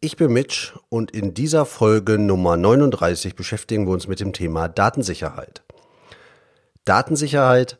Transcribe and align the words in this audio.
Ich 0.00 0.16
bin 0.16 0.32
Mitch 0.32 0.78
und 0.90 1.10
in 1.10 1.34
dieser 1.34 1.66
Folge 1.66 2.20
Nummer 2.20 2.56
39 2.56 3.34
beschäftigen 3.34 3.88
wir 3.88 3.92
uns 3.92 4.06
mit 4.06 4.20
dem 4.20 4.32
Thema 4.32 4.68
Datensicherheit. 4.68 5.64
Datensicherheit, 6.84 7.78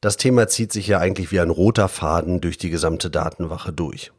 das 0.00 0.16
Thema 0.16 0.48
zieht 0.48 0.72
sich 0.72 0.86
ja 0.86 1.00
eigentlich 1.00 1.32
wie 1.32 1.40
ein 1.40 1.50
roter 1.50 1.88
Faden 1.88 2.40
durch 2.40 2.56
die 2.56 2.70
gesamte 2.70 3.10
Datenwache 3.10 3.74
durch. 3.74 4.10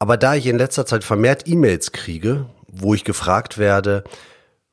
Aber 0.00 0.16
da 0.16 0.34
ich 0.34 0.46
in 0.46 0.58
letzter 0.58 0.86
Zeit 0.86 1.04
vermehrt 1.04 1.46
E-Mails 1.46 1.92
kriege, 1.92 2.46
wo 2.66 2.94
ich 2.94 3.04
gefragt 3.04 3.56
werde, 3.56 4.02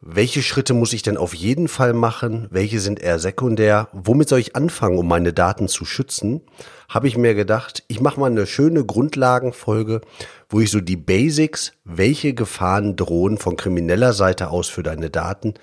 welche 0.03 0.41
Schritte 0.41 0.73
muss 0.73 0.93
ich 0.93 1.03
denn 1.03 1.15
auf 1.15 1.35
jeden 1.35 1.67
Fall 1.67 1.93
machen? 1.93 2.47
Welche 2.49 2.79
sind 2.79 2.99
eher 2.99 3.19
sekundär? 3.19 3.87
Womit 3.93 4.29
soll 4.29 4.39
ich 4.39 4.55
anfangen, 4.55 4.97
um 4.97 5.07
meine 5.07 5.31
Daten 5.31 5.67
zu 5.67 5.85
schützen? 5.85 6.41
Habe 6.89 7.07
ich 7.07 7.17
mir 7.17 7.35
gedacht, 7.35 7.83
ich 7.87 8.01
mache 8.01 8.19
mal 8.19 8.31
eine 8.31 8.47
schöne 8.47 8.83
Grundlagenfolge, 8.83 10.01
wo 10.49 10.59
ich 10.59 10.71
so 10.71 10.81
die 10.81 10.97
Basics, 10.97 11.73
welche 11.83 12.33
Gefahren 12.33 12.95
drohen 12.95 13.37
von 13.37 13.57
krimineller 13.57 14.13
Seite 14.13 14.49
aus 14.49 14.69
für 14.69 14.81
deine 14.81 15.11
Daten, 15.11 15.53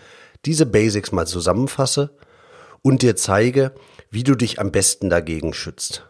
diese 0.45 0.67
Basics 0.67 1.11
mal 1.11 1.27
zusammenfasse 1.27 2.17
und 2.83 3.03
dir 3.03 3.17
zeige, 3.17 3.73
wie 4.09 4.23
du 4.23 4.37
dich 4.37 4.61
am 4.61 4.71
besten 4.71 5.11
dagegen 5.11 5.53
schützt. 5.53 6.07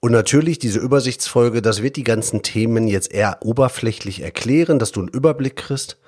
Und 0.00 0.12
natürlich 0.12 0.58
diese 0.58 0.78
Übersichtsfolge, 0.78 1.60
das 1.60 1.82
wird 1.82 1.96
die 1.96 2.04
ganzen 2.04 2.42
Themen 2.42 2.88
jetzt 2.88 3.12
eher 3.12 3.38
oberflächlich 3.42 4.22
erklären, 4.22 4.78
dass 4.78 4.92
du 4.92 5.00
einen 5.00 5.08
Überblick 5.10 5.56
kriegst. 5.56 5.98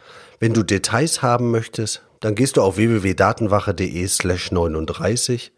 Wenn 0.44 0.52
du 0.52 0.62
Details 0.62 1.22
haben 1.22 1.50
möchtest, 1.50 2.02
dann 2.20 2.34
gehst 2.34 2.58
du 2.58 2.60
auf 2.60 2.76
www.datenwache.de 2.76 4.06
slash 4.08 4.52
39 4.52 5.52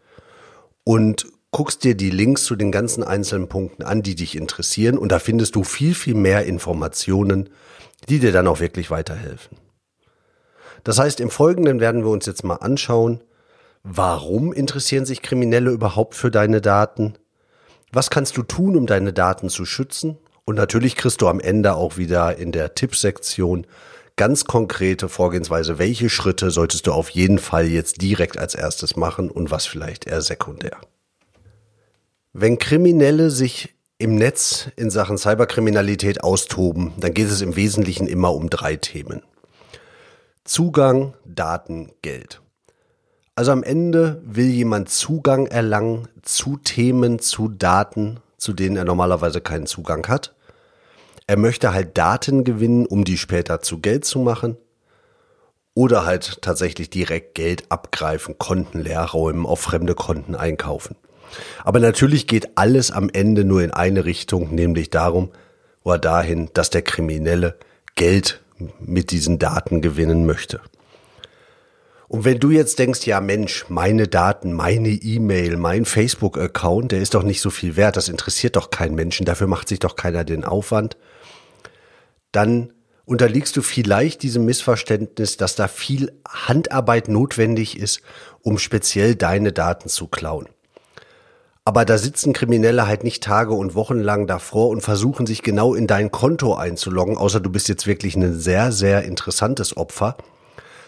und 0.85 1.27
guckst 1.51 1.83
dir 1.83 1.93
die 1.93 2.09
Links 2.09 2.45
zu 2.45 2.55
den 2.55 2.71
ganzen 2.71 3.03
einzelnen 3.03 3.49
Punkten 3.49 3.83
an, 3.83 4.01
die 4.01 4.15
dich 4.15 4.37
interessieren 4.37 4.97
und 4.97 5.11
da 5.11 5.19
findest 5.19 5.57
du 5.57 5.65
viel, 5.65 5.93
viel 5.93 6.13
mehr 6.13 6.45
Informationen, 6.45 7.49
die 8.07 8.19
dir 8.19 8.31
dann 8.31 8.47
auch 8.47 8.61
wirklich 8.61 8.89
weiterhelfen. 8.89 9.57
Das 10.85 10.99
heißt, 10.99 11.19
im 11.19 11.31
Folgenden 11.31 11.81
werden 11.81 12.05
wir 12.05 12.09
uns 12.09 12.25
jetzt 12.25 12.45
mal 12.45 12.55
anschauen, 12.55 13.21
warum 13.83 14.53
interessieren 14.53 15.05
sich 15.05 15.21
Kriminelle 15.21 15.71
überhaupt 15.71 16.15
für 16.15 16.31
deine 16.31 16.61
Daten? 16.61 17.15
Was 17.91 18.09
kannst 18.09 18.37
du 18.37 18.43
tun, 18.43 18.77
um 18.77 18.87
deine 18.87 19.11
Daten 19.11 19.49
zu 19.49 19.65
schützen? 19.65 20.17
Und 20.45 20.55
natürlich 20.55 20.95
kriegst 20.95 21.21
du 21.21 21.27
am 21.27 21.41
Ende 21.41 21.75
auch 21.75 21.97
wieder 21.97 22.37
in 22.37 22.53
der 22.53 22.73
Tippsektion 22.73 23.67
ganz 24.17 24.45
konkrete 24.45 25.07
Vorgehensweise, 25.07 25.79
welche 25.79 26.09
Schritte 26.09 26.51
solltest 26.51 26.87
du 26.87 26.91
auf 26.91 27.09
jeden 27.09 27.39
Fall 27.39 27.67
jetzt 27.67 28.01
direkt 28.01 28.37
als 28.37 28.55
erstes 28.55 28.97
machen 28.97 29.31
und 29.31 29.51
was 29.51 29.65
vielleicht 29.65 30.05
eher 30.05 30.21
sekundär. 30.21 30.77
Wenn 32.33 32.59
Kriminelle 32.59 33.31
sich 33.31 33.73
im 33.99 34.15
Netz 34.15 34.69
in 34.75 34.89
Sachen 34.89 35.17
Cyberkriminalität 35.17 36.23
austoben, 36.23 36.93
dann 36.99 37.13
geht 37.13 37.29
es 37.29 37.41
im 37.41 37.55
Wesentlichen 37.55 38.07
immer 38.07 38.33
um 38.33 38.49
drei 38.49 38.75
Themen. 38.75 39.23
Zugang, 40.43 41.13
Daten, 41.25 41.91
Geld. 42.01 42.41
Also 43.35 43.51
am 43.51 43.63
Ende 43.63 44.21
will 44.25 44.47
jemand 44.47 44.89
Zugang 44.89 45.45
erlangen 45.45 46.07
zu 46.23 46.57
Themen, 46.57 47.19
zu 47.19 47.49
Daten, 47.49 48.19
zu 48.37 48.53
denen 48.53 48.77
er 48.77 48.85
normalerweise 48.85 49.41
keinen 49.41 49.67
Zugang 49.67 50.07
hat. 50.07 50.35
Er 51.29 51.37
möchte 51.37 51.73
halt 51.73 51.97
Daten 51.97 52.45
gewinnen, 52.45 52.85
um 52.85 53.03
die 53.03 53.17
später 53.17 53.61
zu 53.61 53.79
Geld 53.79 54.05
zu 54.05 54.19
machen. 54.19 54.55
Oder 55.73 56.05
halt 56.05 56.41
tatsächlich 56.41 56.89
direkt 56.89 57.35
Geld 57.35 57.65
abgreifen, 57.69 58.37
Konten 58.37 58.79
leer 58.79 59.03
räumen, 59.03 59.45
auf 59.45 59.59
fremde 59.59 59.93
Konten 59.93 60.35
einkaufen. 60.35 60.95
Aber 61.65 61.79
natürlich 61.79 62.27
geht 62.27 62.57
alles 62.57 62.91
am 62.91 63.09
Ende 63.11 63.43
nur 63.43 63.61
in 63.61 63.71
eine 63.71 64.05
Richtung, 64.05 64.55
nämlich 64.55 64.89
darum, 64.89 65.29
oder 65.83 65.99
dahin, 65.99 66.49
dass 66.53 66.69
der 66.69 66.81
Kriminelle 66.81 67.57
Geld 67.95 68.41
mit 68.79 69.11
diesen 69.11 69.37
Daten 69.37 69.81
gewinnen 69.81 70.25
möchte. 70.25 70.61
Und 72.07 72.23
wenn 72.23 72.39
du 72.39 72.51
jetzt 72.51 72.79
denkst, 72.79 73.05
ja 73.05 73.19
Mensch, 73.19 73.65
meine 73.67 74.07
Daten, 74.07 74.53
meine 74.53 74.89
E-Mail, 74.89 75.57
mein 75.57 75.83
Facebook-Account, 75.83 76.93
der 76.93 77.01
ist 77.01 77.13
doch 77.13 77.23
nicht 77.23 77.41
so 77.41 77.49
viel 77.49 77.75
wert, 77.75 77.97
das 77.97 78.07
interessiert 78.07 78.55
doch 78.55 78.69
keinen 78.69 78.95
Menschen, 78.95 79.25
dafür 79.25 79.47
macht 79.47 79.67
sich 79.67 79.79
doch 79.79 79.97
keiner 79.97 80.23
den 80.23 80.45
Aufwand, 80.45 80.95
dann 82.31 82.73
unterliegst 83.05 83.55
du 83.55 83.61
vielleicht 83.61 84.21
diesem 84.21 84.45
Missverständnis, 84.45 85.37
dass 85.37 85.55
da 85.55 85.67
viel 85.67 86.11
Handarbeit 86.27 87.07
notwendig 87.07 87.79
ist, 87.79 88.01
um 88.41 88.57
speziell 88.57 89.15
deine 89.15 89.53
Daten 89.53 89.87
zu 89.87 90.07
klauen. 90.07 90.49
Aber 91.63 91.83
da 91.83 91.97
sitzen 91.97 92.31
Kriminelle 92.31 92.87
halt 92.87 93.03
nicht 93.03 93.23
Tage 93.23 93.53
und 93.53 93.75
Wochen 93.75 93.99
lang 93.99 94.25
davor 94.25 94.69
und 94.69 94.81
versuchen 94.81 95.25
sich 95.25 95.41
genau 95.41 95.73
in 95.73 95.85
dein 95.85 96.11
Konto 96.11 96.55
einzuloggen, 96.55 97.17
außer 97.17 97.41
du 97.41 97.49
bist 97.49 97.67
jetzt 97.67 97.87
wirklich 97.87 98.15
ein 98.15 98.39
sehr, 98.39 98.71
sehr 98.71 99.03
interessantes 99.03 99.75
Opfer, 99.75 100.15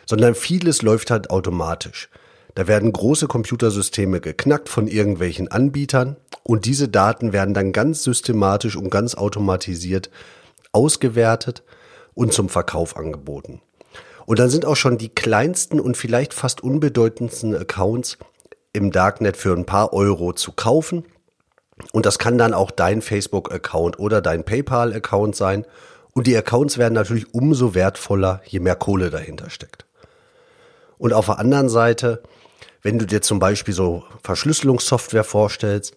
sondern 0.05 0.35
vieles 0.35 0.81
läuft 0.81 1.11
halt 1.11 1.31
automatisch. 1.31 2.09
Da 2.55 2.67
werden 2.67 2.91
große 2.91 3.27
Computersysteme 3.27 4.21
geknackt 4.21 4.69
von 4.69 4.87
irgendwelchen 4.87 5.49
Anbietern 5.49 6.17
und 6.43 6.65
diese 6.65 6.87
Daten 6.87 7.31
werden 7.31 7.53
dann 7.53 7.71
ganz 7.71 8.03
systematisch 8.03 8.75
und 8.75 8.89
ganz 8.89 9.15
automatisiert 9.15 10.09
ausgewertet 10.71 11.63
und 12.13 12.33
zum 12.33 12.49
Verkauf 12.49 12.97
angeboten. 12.97 13.61
Und 14.25 14.39
dann 14.39 14.49
sind 14.49 14.65
auch 14.65 14.75
schon 14.75 14.97
die 14.97 15.09
kleinsten 15.09 15.79
und 15.79 15.97
vielleicht 15.97 16.33
fast 16.33 16.61
unbedeutendsten 16.61 17.55
Accounts 17.55 18.17
im 18.73 18.91
Darknet 18.91 19.37
für 19.37 19.53
ein 19.53 19.65
paar 19.65 19.93
Euro 19.93 20.33
zu 20.33 20.51
kaufen. 20.51 21.05
Und 21.93 22.05
das 22.05 22.19
kann 22.19 22.37
dann 22.37 22.53
auch 22.53 22.71
dein 22.71 23.01
Facebook-Account 23.01 23.99
oder 23.99 24.21
dein 24.21 24.43
PayPal-Account 24.43 25.35
sein. 25.35 25.65
Und 26.13 26.27
die 26.27 26.37
Accounts 26.37 26.77
werden 26.77 26.93
natürlich 26.93 27.33
umso 27.33 27.73
wertvoller, 27.73 28.41
je 28.45 28.59
mehr 28.59 28.75
Kohle 28.75 29.09
dahinter 29.09 29.49
steckt. 29.49 29.85
Und 30.97 31.13
auf 31.13 31.27
der 31.27 31.39
anderen 31.39 31.69
Seite, 31.69 32.21
wenn 32.81 32.99
du 32.99 33.05
dir 33.05 33.21
zum 33.21 33.39
Beispiel 33.39 33.73
so 33.73 34.03
Verschlüsselungssoftware 34.23 35.23
vorstellst, 35.23 35.95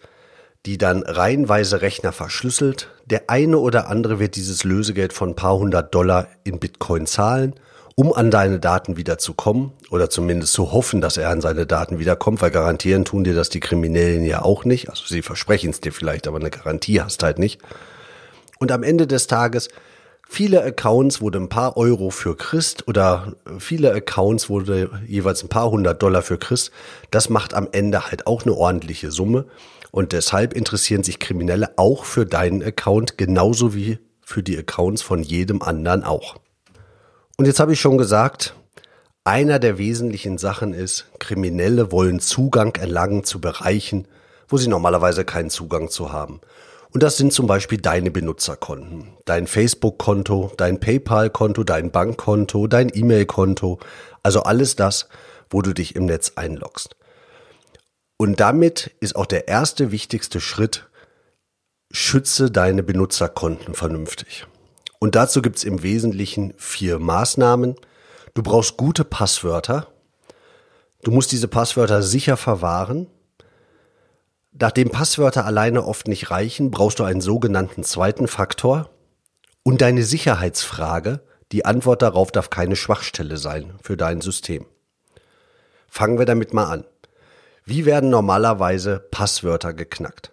die 0.65 0.77
dann 0.77 1.03
reihenweise 1.03 1.81
Rechner 1.81 2.11
verschlüsselt. 2.11 2.89
Der 3.05 3.23
eine 3.29 3.57
oder 3.57 3.89
andere 3.89 4.19
wird 4.19 4.35
dieses 4.35 4.63
Lösegeld 4.63 5.13
von 5.13 5.29
ein 5.29 5.35
paar 5.35 5.57
hundert 5.57 5.93
Dollar 5.93 6.27
in 6.43 6.59
Bitcoin 6.59 7.05
zahlen, 7.05 7.53
um 7.95 8.13
an 8.13 8.31
deine 8.31 8.59
Daten 8.59 8.95
wieder 8.95 9.17
zu 9.17 9.33
kommen 9.33 9.73
oder 9.91 10.09
zumindest 10.09 10.53
zu 10.53 10.71
hoffen, 10.71 11.01
dass 11.01 11.17
er 11.17 11.29
an 11.29 11.41
seine 11.41 11.65
Daten 11.65 11.99
wiederkommt, 11.99 12.41
weil 12.41 12.51
garantieren 12.51 13.05
tun 13.05 13.23
dir 13.23 13.35
das 13.35 13.49
die 13.49 13.59
Kriminellen 13.59 14.23
ja 14.25 14.41
auch 14.41 14.63
nicht. 14.63 14.89
Also 14.89 15.03
sie 15.05 15.21
versprechen 15.21 15.71
es 15.71 15.81
dir 15.81 15.91
vielleicht, 15.91 16.27
aber 16.27 16.39
eine 16.39 16.49
Garantie 16.49 17.01
hast 17.01 17.23
halt 17.23 17.39
nicht. 17.39 17.61
Und 18.59 18.71
am 18.71 18.83
Ende 18.83 19.05
des 19.05 19.27
Tages 19.27 19.69
Viele 20.33 20.63
Accounts 20.63 21.21
wurde 21.21 21.37
ein 21.37 21.49
paar 21.49 21.77
Euro 21.77 22.09
für 22.09 22.35
Christ 22.35 22.87
oder 22.87 23.33
viele 23.59 23.93
Accounts 23.93 24.49
wurde 24.49 24.89
jeweils 25.05 25.43
ein 25.43 25.49
paar 25.49 25.69
hundert 25.69 26.01
Dollar 26.01 26.23
für 26.23 26.39
Christ. 26.39 26.71
Das 27.11 27.29
macht 27.29 27.53
am 27.53 27.67
Ende 27.71 28.09
halt 28.09 28.25
auch 28.25 28.41
eine 28.41 28.55
ordentliche 28.55 29.11
Summe. 29.11 29.45
Und 29.93 30.11
deshalb 30.11 30.53
interessieren 30.53 31.03
sich 31.03 31.19
Kriminelle 31.19 31.77
auch 31.77 32.03
für 32.03 32.25
deinen 32.25 32.63
Account 32.63 33.15
genauso 33.19 33.75
wie 33.75 33.99
für 34.21 34.41
die 34.41 34.57
Accounts 34.57 35.03
von 35.03 35.21
jedem 35.21 35.61
anderen 35.61 36.03
auch. 36.03 36.37
Und 37.37 37.45
jetzt 37.45 37.59
habe 37.59 37.73
ich 37.73 37.79
schon 37.79 37.99
gesagt, 37.99 38.55
einer 39.23 39.59
der 39.59 39.77
wesentlichen 39.77 40.39
Sachen 40.39 40.73
ist, 40.73 41.05
Kriminelle 41.19 41.91
wollen 41.91 42.19
Zugang 42.19 42.75
erlangen 42.75 43.23
zu 43.23 43.39
Bereichen, 43.39 44.07
wo 44.47 44.57
sie 44.57 44.67
normalerweise 44.67 45.25
keinen 45.25 45.51
Zugang 45.51 45.91
zu 45.91 46.11
haben. 46.11 46.41
Und 46.91 47.03
das 47.03 47.17
sind 47.17 47.31
zum 47.31 47.45
Beispiel 47.45 47.77
deine 47.77 48.09
Benutzerkonten, 48.09 49.09
dein 49.25 49.45
Facebook-Konto, 49.45 50.53
dein 50.57 50.79
PayPal-Konto, 50.79 51.63
dein 51.63 51.91
Bankkonto, 51.91 52.65
dein 52.65 52.89
E-Mail-Konto, 52.91 53.77
also 54.23 54.41
alles 54.41 54.75
das, 54.75 55.07
wo 55.51 55.61
du 55.61 55.71
dich 55.71 55.95
im 55.95 56.07
Netz 56.07 56.31
einloggst. 56.35 56.95
Und 58.23 58.39
damit 58.39 58.95
ist 59.01 59.17
auch 59.17 59.25
der 59.25 59.49
erste 59.49 59.91
wichtigste 59.91 60.39
Schritt, 60.39 60.87
schütze 61.91 62.49
deine 62.49 62.81
Benutzerkonten 62.81 63.73
vernünftig. 63.73 64.47
Und 64.99 65.15
dazu 65.15 65.41
gibt 65.41 65.57
es 65.57 65.65
im 65.65 65.83
Wesentlichen 65.83 66.53
vier 66.55 66.99
Maßnahmen. 66.99 67.75
Du 68.33 68.41
brauchst 68.41 68.77
gute 68.77 69.03
Passwörter. 69.03 69.87
Du 71.03 71.11
musst 71.11 71.33
diese 71.33 71.49
Passwörter 71.49 72.01
sicher 72.01 72.37
verwahren. 72.37 73.07
Nachdem 74.53 74.89
Passwörter 74.89 75.43
alleine 75.45 75.83
oft 75.83 76.07
nicht 76.07 76.31
reichen, 76.31 76.71
brauchst 76.71 76.99
du 76.99 77.03
einen 77.03 77.19
sogenannten 77.19 77.83
zweiten 77.83 78.29
Faktor. 78.29 78.89
Und 79.63 79.81
deine 79.81 80.03
Sicherheitsfrage, 80.03 81.19
Die 81.51 81.65
Antwort 81.65 82.01
darauf 82.01 82.31
darf 82.31 82.49
keine 82.49 82.77
Schwachstelle 82.77 83.35
sein 83.35 83.73
für 83.83 83.97
dein 83.97 84.21
System. 84.21 84.65
Fangen 85.89 86.17
wir 86.17 86.25
damit 86.25 86.53
mal 86.53 86.71
an. 86.71 86.85
Wie 87.65 87.85
werden 87.85 88.09
normalerweise 88.09 88.99
Passwörter 89.11 89.73
geknackt? 89.73 90.31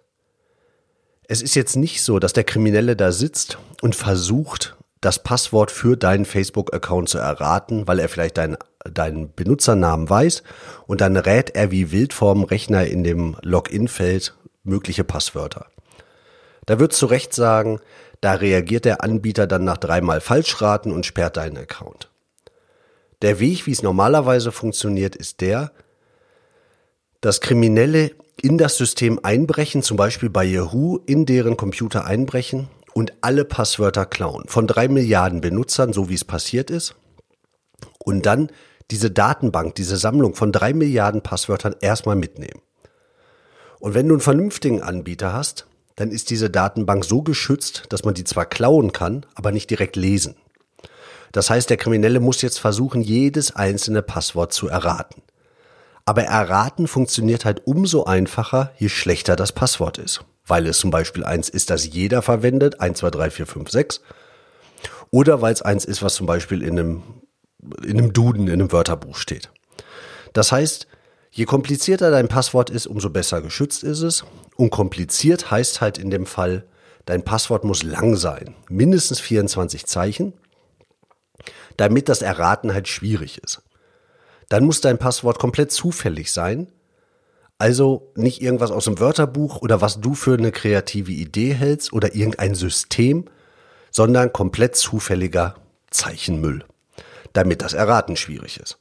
Es 1.27 1.41
ist 1.41 1.55
jetzt 1.55 1.77
nicht 1.77 2.03
so, 2.03 2.19
dass 2.19 2.33
der 2.33 2.43
Kriminelle 2.43 2.97
da 2.97 3.13
sitzt 3.13 3.57
und 3.81 3.95
versucht, 3.95 4.75
das 4.99 5.23
Passwort 5.23 5.71
für 5.71 5.95
deinen 5.95 6.25
Facebook-Account 6.25 7.07
zu 7.07 7.17
erraten, 7.17 7.87
weil 7.87 7.99
er 7.99 8.09
vielleicht 8.09 8.37
deinen, 8.37 8.57
deinen 8.83 9.33
Benutzernamen 9.33 10.09
weiß 10.09 10.43
und 10.87 10.99
dann 11.01 11.15
rät 11.15 11.51
er 11.51 11.71
wie 11.71 11.91
wild 11.91 12.13
vorm 12.13 12.43
Rechner 12.43 12.85
in 12.85 13.03
dem 13.03 13.37
Login-Feld 13.41 14.35
mögliche 14.63 15.05
Passwörter. 15.05 15.67
Da 16.65 16.79
wird 16.79 16.93
zu 16.93 17.05
Recht 17.05 17.33
sagen, 17.33 17.79
da 18.19 18.33
reagiert 18.33 18.85
der 18.85 19.03
Anbieter 19.03 19.47
dann 19.47 19.63
nach 19.63 19.77
dreimal 19.77 20.21
Falschraten 20.21 20.91
und 20.91 21.05
sperrt 21.05 21.37
deinen 21.37 21.57
Account. 21.57 22.11
Der 23.21 23.39
Weg, 23.39 23.65
wie 23.65 23.71
es 23.71 23.81
normalerweise 23.81 24.51
funktioniert, 24.51 25.15
ist 25.15 25.41
der, 25.41 25.71
dass 27.21 27.41
Kriminelle 27.41 28.11
in 28.41 28.57
das 28.57 28.77
System 28.77 29.19
einbrechen, 29.23 29.83
zum 29.83 29.97
Beispiel 29.97 30.29
bei 30.29 30.43
Yahoo, 30.43 30.97
in 31.05 31.25
deren 31.25 31.57
Computer 31.57 32.05
einbrechen 32.05 32.67
und 32.93 33.13
alle 33.21 33.45
Passwörter 33.45 34.05
klauen. 34.05 34.45
Von 34.47 34.67
drei 34.67 34.87
Milliarden 34.87 35.41
Benutzern, 35.41 35.93
so 35.93 36.09
wie 36.09 36.15
es 36.15 36.25
passiert 36.25 36.69
ist. 36.69 36.95
Und 37.99 38.25
dann 38.25 38.49
diese 38.89 39.11
Datenbank, 39.11 39.75
diese 39.75 39.97
Sammlung 39.97 40.35
von 40.35 40.51
drei 40.51 40.73
Milliarden 40.73 41.21
Passwörtern 41.21 41.75
erstmal 41.79 42.15
mitnehmen. 42.15 42.61
Und 43.79 43.93
wenn 43.93 44.07
du 44.07 44.15
einen 44.15 44.21
vernünftigen 44.21 44.81
Anbieter 44.81 45.33
hast, 45.33 45.67
dann 45.95 46.11
ist 46.11 46.29
diese 46.29 46.49
Datenbank 46.49 47.05
so 47.05 47.21
geschützt, 47.21 47.85
dass 47.89 48.03
man 48.03 48.13
die 48.13 48.23
zwar 48.23 48.45
klauen 48.45 48.91
kann, 48.91 49.25
aber 49.35 49.51
nicht 49.51 49.69
direkt 49.69 49.95
lesen. 49.95 50.35
Das 51.31 51.49
heißt, 51.49 51.69
der 51.69 51.77
Kriminelle 51.77 52.19
muss 52.19 52.41
jetzt 52.41 52.59
versuchen, 52.59 53.01
jedes 53.01 53.55
einzelne 53.55 54.01
Passwort 54.01 54.51
zu 54.51 54.67
erraten. 54.67 55.21
Aber 56.05 56.23
erraten 56.23 56.87
funktioniert 56.87 57.45
halt 57.45 57.65
umso 57.65 58.03
einfacher, 58.05 58.71
je 58.77 58.89
schlechter 58.89 59.35
das 59.35 59.51
Passwort 59.51 59.97
ist. 59.97 60.23
Weil 60.45 60.65
es 60.65 60.79
zum 60.79 60.89
Beispiel 60.89 61.23
eins 61.23 61.49
ist, 61.49 61.69
das 61.69 61.93
jeder 61.93 62.21
verwendet, 62.21 62.79
1, 62.79 62.99
2, 62.99 63.09
3, 63.11 63.31
4, 63.31 63.47
5, 63.47 63.69
6. 63.69 64.01
Oder 65.11 65.41
weil 65.41 65.53
es 65.53 65.61
eins 65.61 65.85
ist, 65.85 66.01
was 66.01 66.15
zum 66.15 66.25
Beispiel 66.25 66.63
in 66.63 66.79
einem, 66.79 67.03
in 67.83 67.99
einem 67.99 68.13
Duden, 68.13 68.47
in 68.47 68.53
einem 68.53 68.71
Wörterbuch 68.71 69.17
steht. 69.17 69.51
Das 70.33 70.51
heißt, 70.51 70.87
je 71.31 71.45
komplizierter 71.45 72.09
dein 72.09 72.27
Passwort 72.27 72.69
ist, 72.69 72.87
umso 72.87 73.09
besser 73.09 73.41
geschützt 73.41 73.83
ist 73.83 74.01
es. 74.01 74.23
Und 74.55 74.71
kompliziert 74.71 75.51
heißt 75.51 75.81
halt 75.81 75.97
in 75.97 76.09
dem 76.09 76.25
Fall, 76.25 76.65
dein 77.05 77.23
Passwort 77.23 77.63
muss 77.63 77.83
lang 77.83 78.15
sein. 78.15 78.55
Mindestens 78.69 79.19
24 79.19 79.85
Zeichen, 79.85 80.33
damit 81.77 82.09
das 82.09 82.21
Erraten 82.21 82.73
halt 82.73 82.87
schwierig 82.87 83.37
ist 83.43 83.61
dann 84.51 84.65
muss 84.65 84.81
dein 84.81 84.97
Passwort 84.97 85.39
komplett 85.39 85.71
zufällig 85.71 86.33
sein. 86.33 86.67
Also 87.57 88.11
nicht 88.15 88.41
irgendwas 88.41 88.69
aus 88.69 88.83
dem 88.83 88.99
Wörterbuch 88.99 89.61
oder 89.61 89.79
was 89.79 90.01
du 90.01 90.13
für 90.13 90.33
eine 90.33 90.51
kreative 90.51 91.13
Idee 91.13 91.53
hältst 91.53 91.93
oder 91.93 92.15
irgendein 92.15 92.53
System, 92.53 93.29
sondern 93.91 94.33
komplett 94.33 94.75
zufälliger 94.75 95.55
Zeichenmüll, 95.89 96.65
damit 97.31 97.61
das 97.61 97.71
Erraten 97.71 98.17
schwierig 98.17 98.59
ist. 98.59 98.77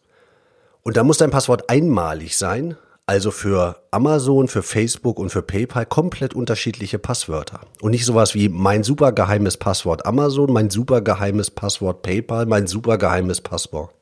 Und 0.82 0.96
da 0.96 1.04
muss 1.04 1.18
dein 1.18 1.30
Passwort 1.30 1.70
einmalig 1.70 2.36
sein, 2.36 2.76
also 3.06 3.30
für 3.30 3.80
Amazon, 3.92 4.48
für 4.48 4.64
Facebook 4.64 5.20
und 5.20 5.30
für 5.30 5.42
PayPal 5.42 5.86
komplett 5.86 6.34
unterschiedliche 6.34 6.98
Passwörter. 6.98 7.60
Und 7.80 7.92
nicht 7.92 8.06
sowas 8.06 8.34
wie 8.34 8.48
mein 8.48 8.82
super 8.82 9.12
geheimes 9.12 9.56
Passwort 9.56 10.04
Amazon, 10.04 10.52
mein 10.52 10.68
super 10.68 11.00
geheimes 11.00 11.52
Passwort 11.52 12.02
PayPal, 12.02 12.46
mein 12.46 12.66
super 12.66 12.98
geheimes 12.98 13.40
Passwort 13.40 13.94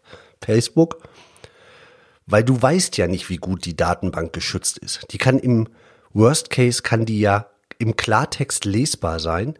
Facebook, 0.42 1.02
weil 2.28 2.44
du 2.44 2.60
weißt 2.60 2.96
ja 2.98 3.06
nicht, 3.06 3.30
wie 3.30 3.38
gut 3.38 3.64
die 3.64 3.76
Datenbank 3.76 4.32
geschützt 4.32 4.78
ist. 4.78 5.00
Die 5.10 5.18
kann 5.18 5.38
im 5.38 5.68
Worst 6.12 6.50
Case 6.50 6.82
kann 6.82 7.06
die 7.06 7.20
ja 7.20 7.46
im 7.78 7.96
Klartext 7.96 8.64
lesbar 8.64 9.18
sein. 9.18 9.58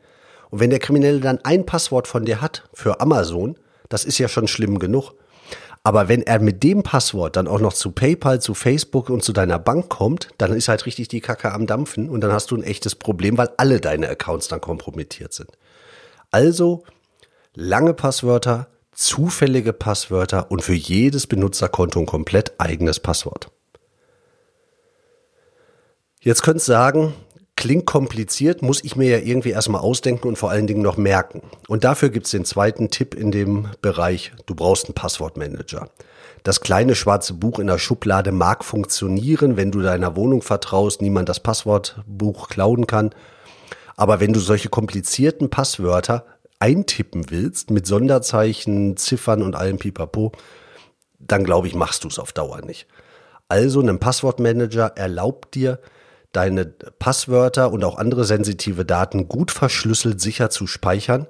Und 0.50 0.60
wenn 0.60 0.70
der 0.70 0.78
Kriminelle 0.78 1.20
dann 1.20 1.40
ein 1.44 1.66
Passwort 1.66 2.08
von 2.08 2.24
dir 2.24 2.40
hat 2.40 2.68
für 2.74 3.00
Amazon, 3.00 3.56
das 3.88 4.04
ist 4.04 4.18
ja 4.18 4.28
schon 4.28 4.48
schlimm 4.48 4.78
genug. 4.78 5.12
Aber 5.82 6.08
wenn 6.08 6.22
er 6.22 6.40
mit 6.40 6.62
dem 6.62 6.82
Passwort 6.82 7.36
dann 7.36 7.48
auch 7.48 7.60
noch 7.60 7.72
zu 7.72 7.92
PayPal, 7.92 8.40
zu 8.40 8.52
Facebook 8.52 9.08
und 9.08 9.22
zu 9.22 9.32
deiner 9.32 9.58
Bank 9.58 9.88
kommt, 9.88 10.28
dann 10.36 10.52
ist 10.52 10.68
halt 10.68 10.84
richtig 10.84 11.08
die 11.08 11.20
Kacke 11.20 11.52
am 11.52 11.66
Dampfen 11.66 12.10
und 12.10 12.20
dann 12.20 12.32
hast 12.32 12.50
du 12.50 12.56
ein 12.56 12.64
echtes 12.64 12.94
Problem, 12.94 13.38
weil 13.38 13.50
alle 13.56 13.80
deine 13.80 14.08
Accounts 14.08 14.48
dann 14.48 14.60
kompromittiert 14.60 15.32
sind. 15.32 15.50
Also 16.30 16.84
lange 17.54 17.94
Passwörter, 17.94 18.68
zufällige 18.98 19.72
Passwörter 19.72 20.50
und 20.50 20.60
für 20.60 20.74
jedes 20.74 21.28
Benutzerkonto 21.28 22.00
ein 22.00 22.06
komplett 22.06 22.54
eigenes 22.58 22.98
Passwort. 22.98 23.48
Jetzt 26.20 26.42
könnt 26.42 26.58
ihr 26.58 26.64
sagen, 26.64 27.14
klingt 27.54 27.86
kompliziert, 27.86 28.60
muss 28.60 28.82
ich 28.82 28.96
mir 28.96 29.08
ja 29.08 29.24
irgendwie 29.24 29.50
erstmal 29.50 29.82
ausdenken 29.82 30.26
und 30.26 30.36
vor 30.36 30.50
allen 30.50 30.66
Dingen 30.66 30.82
noch 30.82 30.96
merken. 30.96 31.42
Und 31.68 31.84
dafür 31.84 32.08
gibt 32.08 32.26
es 32.26 32.32
den 32.32 32.44
zweiten 32.44 32.90
Tipp 32.90 33.14
in 33.14 33.30
dem 33.30 33.68
Bereich, 33.82 34.32
du 34.46 34.56
brauchst 34.56 34.86
einen 34.86 34.94
Passwortmanager. 34.94 35.88
Das 36.42 36.60
kleine 36.60 36.96
schwarze 36.96 37.34
Buch 37.34 37.60
in 37.60 37.68
der 37.68 37.78
Schublade 37.78 38.32
mag 38.32 38.64
funktionieren, 38.64 39.56
wenn 39.56 39.70
du 39.70 39.80
deiner 39.80 40.16
Wohnung 40.16 40.42
vertraust, 40.42 41.02
niemand 41.02 41.28
das 41.28 41.38
Passwortbuch 41.38 42.48
klauen 42.48 42.88
kann. 42.88 43.14
Aber 43.96 44.18
wenn 44.18 44.32
du 44.32 44.40
solche 44.40 44.68
komplizierten 44.68 45.50
Passwörter 45.50 46.24
eintippen 46.58 47.30
willst 47.30 47.70
mit 47.70 47.86
Sonderzeichen, 47.86 48.96
Ziffern 48.96 49.42
und 49.42 49.54
allem 49.54 49.78
Pipapo, 49.78 50.32
dann 51.18 51.44
glaube 51.44 51.66
ich, 51.66 51.74
machst 51.74 52.04
du 52.04 52.08
es 52.08 52.18
auf 52.18 52.32
Dauer 52.32 52.62
nicht. 52.62 52.86
Also 53.48 53.80
ein 53.80 53.98
Passwortmanager 53.98 54.92
erlaubt 54.96 55.54
dir, 55.54 55.80
deine 56.32 56.66
Passwörter 56.66 57.72
und 57.72 57.84
auch 57.84 57.96
andere 57.96 58.24
sensitive 58.24 58.84
Daten 58.84 59.28
gut 59.28 59.50
verschlüsselt 59.50 60.20
sicher 60.20 60.50
zu 60.50 60.66
speichern 60.66 61.26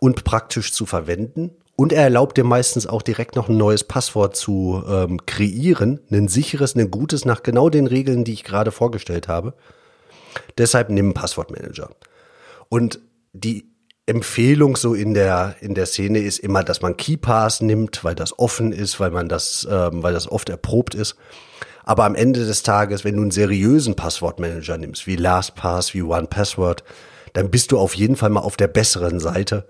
und 0.00 0.24
praktisch 0.24 0.72
zu 0.72 0.84
verwenden. 0.84 1.52
Und 1.74 1.92
er 1.92 2.02
erlaubt 2.02 2.36
dir 2.36 2.44
meistens 2.44 2.86
auch 2.86 3.02
direkt 3.02 3.36
noch 3.36 3.48
ein 3.48 3.56
neues 3.56 3.84
Passwort 3.84 4.36
zu 4.36 4.82
ähm, 4.88 5.24
kreieren, 5.26 6.00
ein 6.10 6.28
sicheres, 6.28 6.74
ein 6.74 6.90
gutes 6.90 7.24
nach 7.24 7.42
genau 7.42 7.68
den 7.70 7.86
Regeln, 7.86 8.24
die 8.24 8.32
ich 8.32 8.44
gerade 8.44 8.72
vorgestellt 8.72 9.28
habe. 9.28 9.54
Deshalb 10.58 10.90
nimm 10.90 11.06
einen 11.06 11.14
Passwortmanager. 11.14 11.90
Und 12.68 13.00
die 13.32 13.75
Empfehlung 14.06 14.76
so 14.76 14.94
in 14.94 15.14
der 15.14 15.56
in 15.60 15.74
der 15.74 15.86
Szene 15.86 16.20
ist 16.20 16.38
immer, 16.38 16.62
dass 16.62 16.80
man 16.80 16.96
KeyPass 16.96 17.60
nimmt, 17.60 18.04
weil 18.04 18.14
das 18.14 18.38
offen 18.38 18.72
ist, 18.72 19.00
weil 19.00 19.10
man 19.10 19.28
das, 19.28 19.66
ähm, 19.70 20.02
weil 20.02 20.12
das 20.12 20.30
oft 20.30 20.48
erprobt 20.48 20.94
ist. 20.94 21.16
Aber 21.84 22.04
am 22.04 22.14
Ende 22.14 22.44
des 22.46 22.62
Tages, 22.62 23.04
wenn 23.04 23.16
du 23.16 23.22
einen 23.22 23.30
seriösen 23.32 23.96
Passwortmanager 23.96 24.78
nimmst, 24.78 25.06
wie 25.06 25.16
LastPass, 25.16 25.94
wie 25.94 26.02
OnePassword, 26.02 26.84
dann 27.32 27.50
bist 27.50 27.72
du 27.72 27.78
auf 27.78 27.94
jeden 27.94 28.16
Fall 28.16 28.30
mal 28.30 28.40
auf 28.40 28.56
der 28.56 28.68
besseren 28.68 29.20
Seite. 29.20 29.66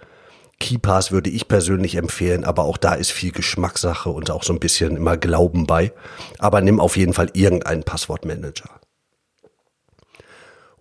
KeyPass 0.61 1.12
würde 1.12 1.31
ich 1.31 1.49
persönlich 1.49 1.97
empfehlen, 1.97 2.45
aber 2.45 2.64
auch 2.64 2.78
da 2.78 2.95
ist 2.95 3.12
viel 3.12 3.33
Geschmackssache 3.33 4.09
und 4.09 4.31
auch 4.31 4.43
so 4.43 4.52
ein 4.52 4.61
bisschen 4.61 4.97
immer 4.97 5.16
Glauben 5.16 5.66
bei. 5.66 5.93
Aber 6.38 6.61
nimm 6.61 6.81
auf 6.81 6.97
jeden 6.97 7.12
Fall 7.12 7.31
irgendeinen 7.35 7.85
Passwortmanager. 7.85 8.71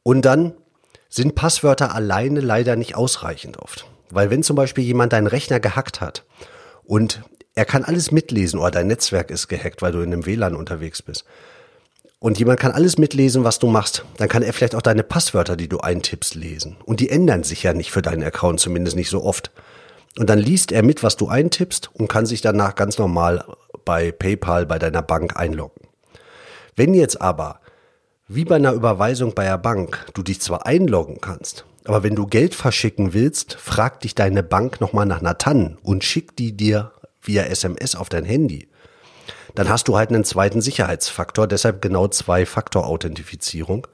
Und 0.03 0.23
dann 0.23 0.53
sind 1.15 1.35
Passwörter 1.35 1.95
alleine 1.95 2.41
leider 2.41 2.75
nicht 2.75 2.95
ausreichend 2.95 3.57
oft. 3.57 3.87
Weil 4.09 4.29
wenn 4.29 4.43
zum 4.43 4.55
Beispiel 4.55 4.83
jemand 4.83 5.13
deinen 5.13 5.27
Rechner 5.27 5.59
gehackt 5.59 6.01
hat 6.01 6.25
und 6.83 7.21
er 7.55 7.65
kann 7.65 7.85
alles 7.85 8.11
mitlesen 8.11 8.59
oder 8.59 8.71
dein 8.71 8.87
Netzwerk 8.87 9.31
ist 9.31 9.47
gehackt, 9.47 9.81
weil 9.81 9.93
du 9.93 10.01
in 10.01 10.11
einem 10.11 10.25
WLAN 10.25 10.55
unterwegs 10.55 11.01
bist. 11.01 11.23
Und 12.19 12.37
jemand 12.37 12.59
kann 12.59 12.71
alles 12.71 12.97
mitlesen, 12.97 13.43
was 13.43 13.59
du 13.59 13.67
machst. 13.67 14.03
Dann 14.17 14.27
kann 14.27 14.43
er 14.43 14.51
vielleicht 14.51 14.75
auch 14.75 14.81
deine 14.81 15.03
Passwörter, 15.03 15.55
die 15.55 15.69
du 15.69 15.79
eintippst, 15.79 16.35
lesen. 16.35 16.75
Und 16.83 16.99
die 16.99 17.09
ändern 17.09 17.43
sich 17.43 17.63
ja 17.63 17.73
nicht 17.73 17.91
für 17.91 18.01
deinen 18.01 18.23
Account, 18.23 18.59
zumindest 18.59 18.97
nicht 18.97 19.09
so 19.09 19.23
oft. 19.23 19.51
Und 20.17 20.29
dann 20.29 20.39
liest 20.39 20.71
er 20.71 20.83
mit, 20.83 21.03
was 21.03 21.17
du 21.17 21.27
eintippst 21.27 21.91
und 21.93 22.07
kann 22.07 22.25
sich 22.25 22.41
danach 22.41 22.75
ganz 22.75 22.97
normal 22.97 23.45
bei 23.85 24.11
PayPal, 24.11 24.65
bei 24.65 24.79
deiner 24.79 25.01
Bank 25.01 25.37
einloggen. 25.37 25.87
Wenn 26.75 26.93
jetzt 26.93 27.21
aber 27.21 27.59
wie 28.27 28.45
bei 28.45 28.55
einer 28.55 28.73
Überweisung 28.73 29.33
bei 29.35 29.45
der 29.45 29.57
Bank 29.57 30.05
du 30.13 30.23
dich 30.23 30.41
zwar 30.41 30.65
einloggen 30.65 31.21
kannst, 31.21 31.65
aber 31.85 32.03
wenn 32.03 32.15
du 32.15 32.25
Geld 32.25 32.55
verschicken 32.55 33.13
willst, 33.13 33.55
fragt 33.55 34.03
dich 34.03 34.15
deine 34.15 34.41
Bank 34.41 34.81
nochmal 34.81 35.05
nach 35.05 35.19
einer 35.19 35.37
TAN 35.37 35.77
und 35.83 36.03
schickt 36.03 36.39
die 36.39 36.57
dir 36.57 36.91
via 37.21 37.43
SMS 37.43 37.95
auf 37.95 38.09
dein 38.09 38.25
Handy. 38.25 38.67
Dann 39.53 39.69
hast 39.69 39.87
du 39.87 39.97
halt 39.97 40.09
einen 40.09 40.25
zweiten 40.25 40.61
Sicherheitsfaktor, 40.61 41.47
deshalb 41.47 41.81
genau 41.81 42.07
Zwei-Faktor-Authentifizierung. 42.07 43.87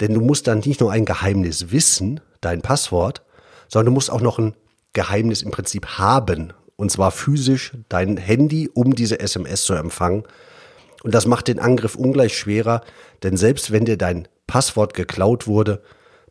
Denn 0.00 0.14
du 0.14 0.20
musst 0.20 0.46
dann 0.46 0.60
nicht 0.60 0.80
nur 0.80 0.90
ein 0.90 1.04
Geheimnis 1.04 1.70
wissen, 1.70 2.20
dein 2.40 2.62
Passwort, 2.62 3.22
sondern 3.68 3.86
du 3.86 3.92
musst 3.92 4.10
auch 4.10 4.20
noch 4.20 4.38
ein 4.38 4.54
Geheimnis 4.92 5.42
im 5.42 5.50
Prinzip 5.50 5.98
haben. 5.98 6.52
Und 6.76 6.90
zwar 6.90 7.10
physisch 7.10 7.72
dein 7.88 8.16
Handy, 8.16 8.68
um 8.72 8.94
diese 8.94 9.20
SMS 9.20 9.62
zu 9.62 9.74
empfangen. 9.74 10.24
Und 11.02 11.14
das 11.14 11.26
macht 11.26 11.48
den 11.48 11.58
Angriff 11.58 11.94
ungleich 11.94 12.36
schwerer, 12.36 12.82
denn 13.22 13.36
selbst 13.36 13.70
wenn 13.70 13.84
dir 13.84 13.96
dein 13.96 14.28
Passwort 14.46 14.94
geklaut 14.94 15.46
wurde, 15.46 15.82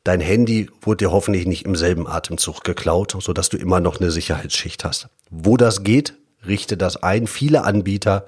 dein 0.03 0.19
Handy 0.19 0.69
wurde 0.81 1.05
dir 1.05 1.11
hoffentlich 1.11 1.45
nicht 1.45 1.65
im 1.65 1.75
selben 1.75 2.07
Atemzug 2.07 2.63
geklaut, 2.63 3.15
sodass 3.19 3.49
du 3.49 3.57
immer 3.57 3.79
noch 3.79 3.99
eine 3.99 4.11
Sicherheitsschicht 4.11 4.83
hast. 4.83 5.09
Wo 5.29 5.57
das 5.57 5.83
geht, 5.83 6.13
richte 6.45 6.77
das 6.77 6.97
ein. 6.97 7.27
Viele 7.27 7.63
Anbieter, 7.63 8.25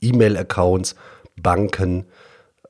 E-Mail-Accounts, 0.00 0.94
Banken, 1.36 2.06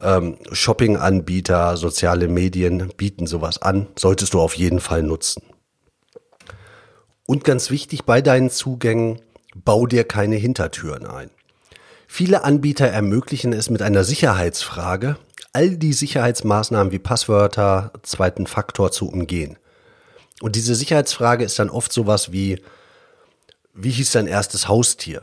ähm, 0.01 0.37
Shopping-Anbieter, 0.51 1.77
soziale 1.77 2.29
Medien 2.29 2.93
bieten 2.97 3.27
sowas 3.27 3.63
an. 3.63 3.87
Solltest 3.99 4.35
du 4.35 4.41
auf 4.41 4.55
jeden 4.55 4.81
Fall 4.81 5.03
nutzen. 5.03 5.43
Und 7.27 7.45
ganz 7.45 7.71
wichtig 7.71 8.05
bei 8.05 8.21
deinen 8.21 8.51
Zugängen, 8.51 9.21
bau 9.55 9.87
dir 9.87 10.05
keine 10.05 10.37
Hintertüren 10.37 11.07
ein. 11.07 11.31
Viele 12.15 12.45
Anbieter 12.45 12.89
ermöglichen 12.89 13.55
es 13.55 13.71
mit 13.71 13.81
einer 13.81 14.05
Sicherheitsfrage, 14.05 15.17
all 15.55 15.79
die 15.79 15.95
Sicherheitsmaßnahmen 15.95 16.93
wie 16.93 16.99
Passwörter, 16.99 17.91
zweiten 18.03 18.47
Faktor 18.47 18.93
zu 18.93 19.09
umgehen. 19.09 19.57
Und 20.43 20.55
diese 20.55 20.75
Sicherheitsfrage 20.75 21.43
ist 21.43 21.59
dann 21.59 21.71
oft 21.71 21.91
sowas 21.91 22.31
wie, 22.31 22.61
wie 23.73 23.91
hieß 23.91 24.13
dein 24.13 24.27
erstes 24.27 24.69
Haustier? 24.69 25.23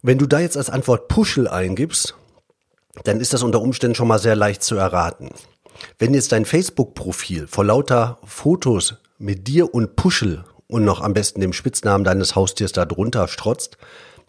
Wenn 0.00 0.16
du 0.16 0.24
da 0.24 0.40
jetzt 0.40 0.56
als 0.56 0.70
Antwort 0.70 1.08
Puschel 1.08 1.46
eingibst, 1.46 2.14
dann 3.04 3.20
ist 3.20 3.34
das 3.34 3.42
unter 3.42 3.60
Umständen 3.60 3.94
schon 3.94 4.08
mal 4.08 4.18
sehr 4.18 4.36
leicht 4.36 4.62
zu 4.62 4.76
erraten. 4.76 5.28
Wenn 5.98 6.14
jetzt 6.14 6.32
dein 6.32 6.46
Facebook-Profil 6.46 7.46
vor 7.46 7.66
lauter 7.66 8.20
Fotos 8.24 8.94
mit 9.18 9.46
dir 9.46 9.74
und 9.74 9.96
Puschel 9.96 10.46
und 10.66 10.86
noch 10.86 11.02
am 11.02 11.12
besten 11.12 11.42
dem 11.42 11.52
Spitznamen 11.52 12.04
deines 12.04 12.34
Haustiers 12.34 12.72
da 12.72 12.86
drunter 12.86 13.28
strotzt, 13.28 13.76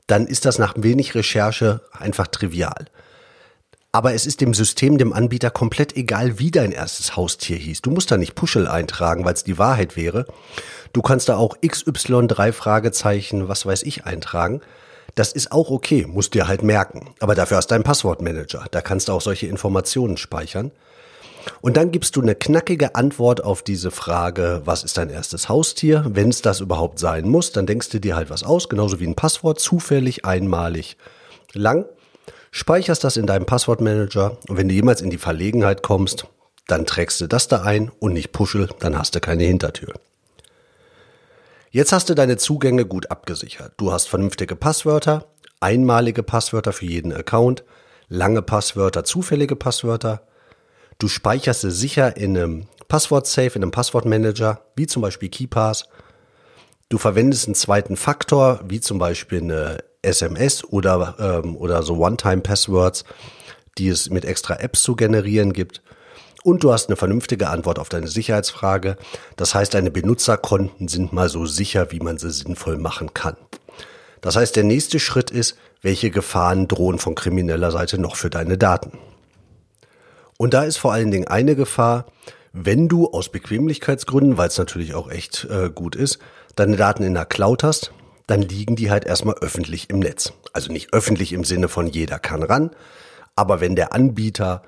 dann 0.10 0.26
ist 0.26 0.46
das 0.46 0.58
nach 0.58 0.74
wenig 0.78 1.14
Recherche 1.14 1.82
einfach 1.92 2.28
trivial. 2.28 2.86
Aber 3.92 4.14
es 4.14 4.26
ist 4.26 4.42
dem 4.42 4.54
System, 4.54 4.98
dem 4.98 5.14
Anbieter 5.14 5.50
komplett 5.50 5.96
egal, 5.96 6.38
wie 6.38 6.52
dein 6.52 6.72
erstes 6.72 7.16
Haustier 7.16 7.58
hieß. 7.58 7.82
Du 7.82 7.92
musst 7.92 8.12
da 8.12 8.18
nicht 8.18 8.36
Puschel 8.36 8.68
eintragen, 8.68 9.26
weil 9.26 9.34
es 9.34 9.44
die 9.44 9.58
Wahrheit 9.58 9.98
wäre. 9.98 10.26
Du 10.94 11.02
kannst 11.02 11.30
da 11.30 11.38
auch 11.38 11.58
XY 11.66 12.28
drei 12.28 12.52
Fragezeichen, 12.52 13.48
was 13.48 13.66
weiß 13.66 13.84
ich, 13.84 14.06
eintragen. 14.06 14.62
Das 15.16 15.32
ist 15.32 15.52
auch 15.52 15.72
okay, 15.72 16.06
musst 16.08 16.34
dir 16.34 16.48
halt 16.48 16.62
merken. 16.62 17.14
Aber 17.20 17.34
dafür 17.34 17.58
hast 17.58 17.72
du 17.72 17.76
einen 17.76 17.84
Passwortmanager. 17.84 18.66
Da 18.70 18.82
kannst 18.82 19.08
du 19.08 19.14
auch 19.14 19.22
solche 19.22 19.48
Informationen 19.48 20.18
speichern. 20.18 20.72
Und 21.62 21.78
dann 21.78 21.92
gibst 21.92 22.16
du 22.16 22.22
eine 22.22 22.36
knackige 22.36 22.96
Antwort 22.96 23.44
auf 23.44 23.64
diese 23.64 23.92
Frage, 23.92 24.62
was 24.66 24.84
ist 24.84 24.98
dein 24.98 25.10
erstes 25.10 25.50
Haustier? 25.50 26.06
Wenn 26.08 26.30
es 26.30 26.42
das 26.42 26.60
überhaupt 26.60 27.00
sein 27.00 27.28
muss, 27.28 27.52
dann 27.52 27.66
denkst 27.66 27.90
du 27.90 28.00
dir 28.00 28.16
halt 28.16 28.30
was 28.30 28.44
aus, 28.44 28.70
genauso 28.70 29.00
wie 29.00 29.08
ein 29.08 29.16
Passwort, 29.16 29.60
zufällig, 29.60 30.26
einmalig, 30.26 30.98
lang. 31.54 31.86
Speicherst 32.52 33.04
das 33.04 33.18
in 33.18 33.28
deinem 33.28 33.46
Passwortmanager 33.46 34.38
und 34.48 34.58
wenn 34.58 34.68
du 34.68 34.74
jemals 34.74 35.02
in 35.02 35.10
die 35.10 35.18
Verlegenheit 35.18 35.84
kommst, 35.84 36.26
dann 36.68 36.86
trägst 36.86 37.22
du 37.22 37.28
das 37.28 37.48
da 37.48 37.62
ein 37.62 37.92
und 38.00 38.14
nicht 38.14 38.32
Puschel, 38.32 38.70
dann 38.80 38.98
hast 38.98 39.16
du 39.16 39.20
keine 39.20 39.44
Hintertür. 39.44 39.94
Jetzt 41.72 41.92
hast 41.92 42.10
du 42.10 42.16
deine 42.16 42.38
Zugänge 42.38 42.86
gut 42.86 43.12
abgesichert. 43.12 43.74
Du 43.78 43.92
hast 43.92 44.10
vernünftige 44.10 44.56
Passwörter, 44.56 45.28
einmalige 45.60 46.24
Passwörter 46.24 46.74
für 46.74 46.86
jeden 46.86 47.14
Account, 47.14 47.64
lange 48.08 48.42
Passwörter, 48.42 49.04
zufällige 49.04 49.56
Passwörter. 49.56 50.24
Du 51.00 51.08
speicherst 51.08 51.62
sie 51.62 51.72
sicher 51.72 52.18
in 52.18 52.38
einem 52.38 52.68
Passwort-Safe, 52.90 53.54
in 53.56 53.64
einem 53.64 53.72
Passwortmanager, 53.72 54.66
wie 54.76 54.86
zum 54.86 55.02
Beispiel 55.02 55.30
KeyPass. 55.30 55.86
Du 56.90 56.98
verwendest 56.98 57.48
einen 57.48 57.56
zweiten 57.56 57.96
Faktor, 57.96 58.60
wie 58.68 58.82
zum 58.82 59.00
Beispiel 59.00 59.42
eine 59.42 59.78
SMS 60.02 60.62
oder, 60.66 61.16
ähm, 61.18 61.56
oder 61.56 61.84
so 61.84 61.96
One-Time-Passwords, 61.96 63.06
die 63.78 63.88
es 63.88 64.10
mit 64.10 64.26
extra 64.26 64.56
Apps 64.56 64.84
zu 64.84 64.98
generieren 64.98 65.54
gibt. 65.54 65.82
Und 66.44 66.66
du 66.66 66.74
hast 66.74 66.90
eine 66.90 66.98
vernünftige 66.98 67.48
Antwort 67.48 67.80
auf 67.80 67.88
deine 67.88 68.10
Sicherheitsfrage. 68.10 68.98
Das 69.38 69.56
heißt, 69.56 69.74
deine 69.74 69.92
Benutzerkonten 69.92 70.90
sind 70.90 71.14
mal 71.14 71.30
so 71.30 71.46
sicher, 71.46 71.94
wie 71.94 72.02
man 72.02 72.18
sie 72.18 72.32
sinnvoll 72.32 72.78
machen 72.78 73.14
kann. 73.14 73.38
Das 74.20 74.36
heißt, 74.36 74.58
der 74.58 74.66
nächste 74.66 75.00
Schritt 75.00 75.32
ist, 75.32 75.56
welche 75.82 76.12
Gefahren 76.12 76.68
drohen 76.68 77.00
von 77.00 77.16
krimineller 77.16 77.72
Seite 77.72 78.00
noch 78.00 78.18
für 78.18 78.30
deine 78.30 78.58
Daten. 78.58 78.98
Und 80.42 80.54
da 80.54 80.64
ist 80.64 80.78
vor 80.78 80.94
allen 80.94 81.12
Dingen 81.12 81.28
eine 81.28 81.58
Gefahr, 81.58 82.06
wenn 82.54 82.88
du 82.88 83.10
aus 83.10 83.30
Bequemlichkeitsgründen, 83.30 84.38
weil 84.38 84.48
es 84.48 84.58
natürlich 84.58 84.94
auch 84.94 85.12
echt 85.12 85.46
äh, 85.52 85.70
gut 85.70 85.98
ist, 85.98 86.20
deine 86.56 86.78
Daten 86.78 87.04
in 87.04 87.14
der 87.14 87.26
Cloud 87.26 87.62
hast, 87.62 87.92
dann 88.26 88.42
liegen 88.42 88.78
die 88.78 88.90
halt 88.90 89.04
erstmal 89.04 89.36
öffentlich 89.42 89.90
im 89.90 90.00
Netz. 90.00 90.32
Also 90.54 90.72
nicht 90.72 90.94
öffentlich 90.94 91.34
im 91.34 91.44
Sinne 91.44 91.68
von 91.68 91.88
jeder 91.88 92.20
kann 92.20 92.42
ran, 92.42 92.72
aber 93.36 93.60
wenn 93.60 93.76
der 93.76 93.92
Anbieter 93.94 94.64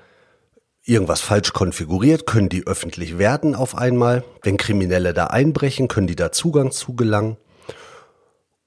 irgendwas 0.84 1.22
falsch 1.22 1.54
konfiguriert, 1.54 2.26
können 2.26 2.50
die 2.50 2.66
öffentlich 2.66 3.16
werden 3.16 3.54
auf 3.54 3.74
einmal. 3.74 4.24
Wenn 4.42 4.58
Kriminelle 4.58 5.14
da 5.14 5.28
einbrechen, 5.28 5.88
können 5.88 6.06
die 6.06 6.16
da 6.16 6.32
Zugang 6.32 6.70
zu 6.70 6.94
gelangen. 6.94 7.38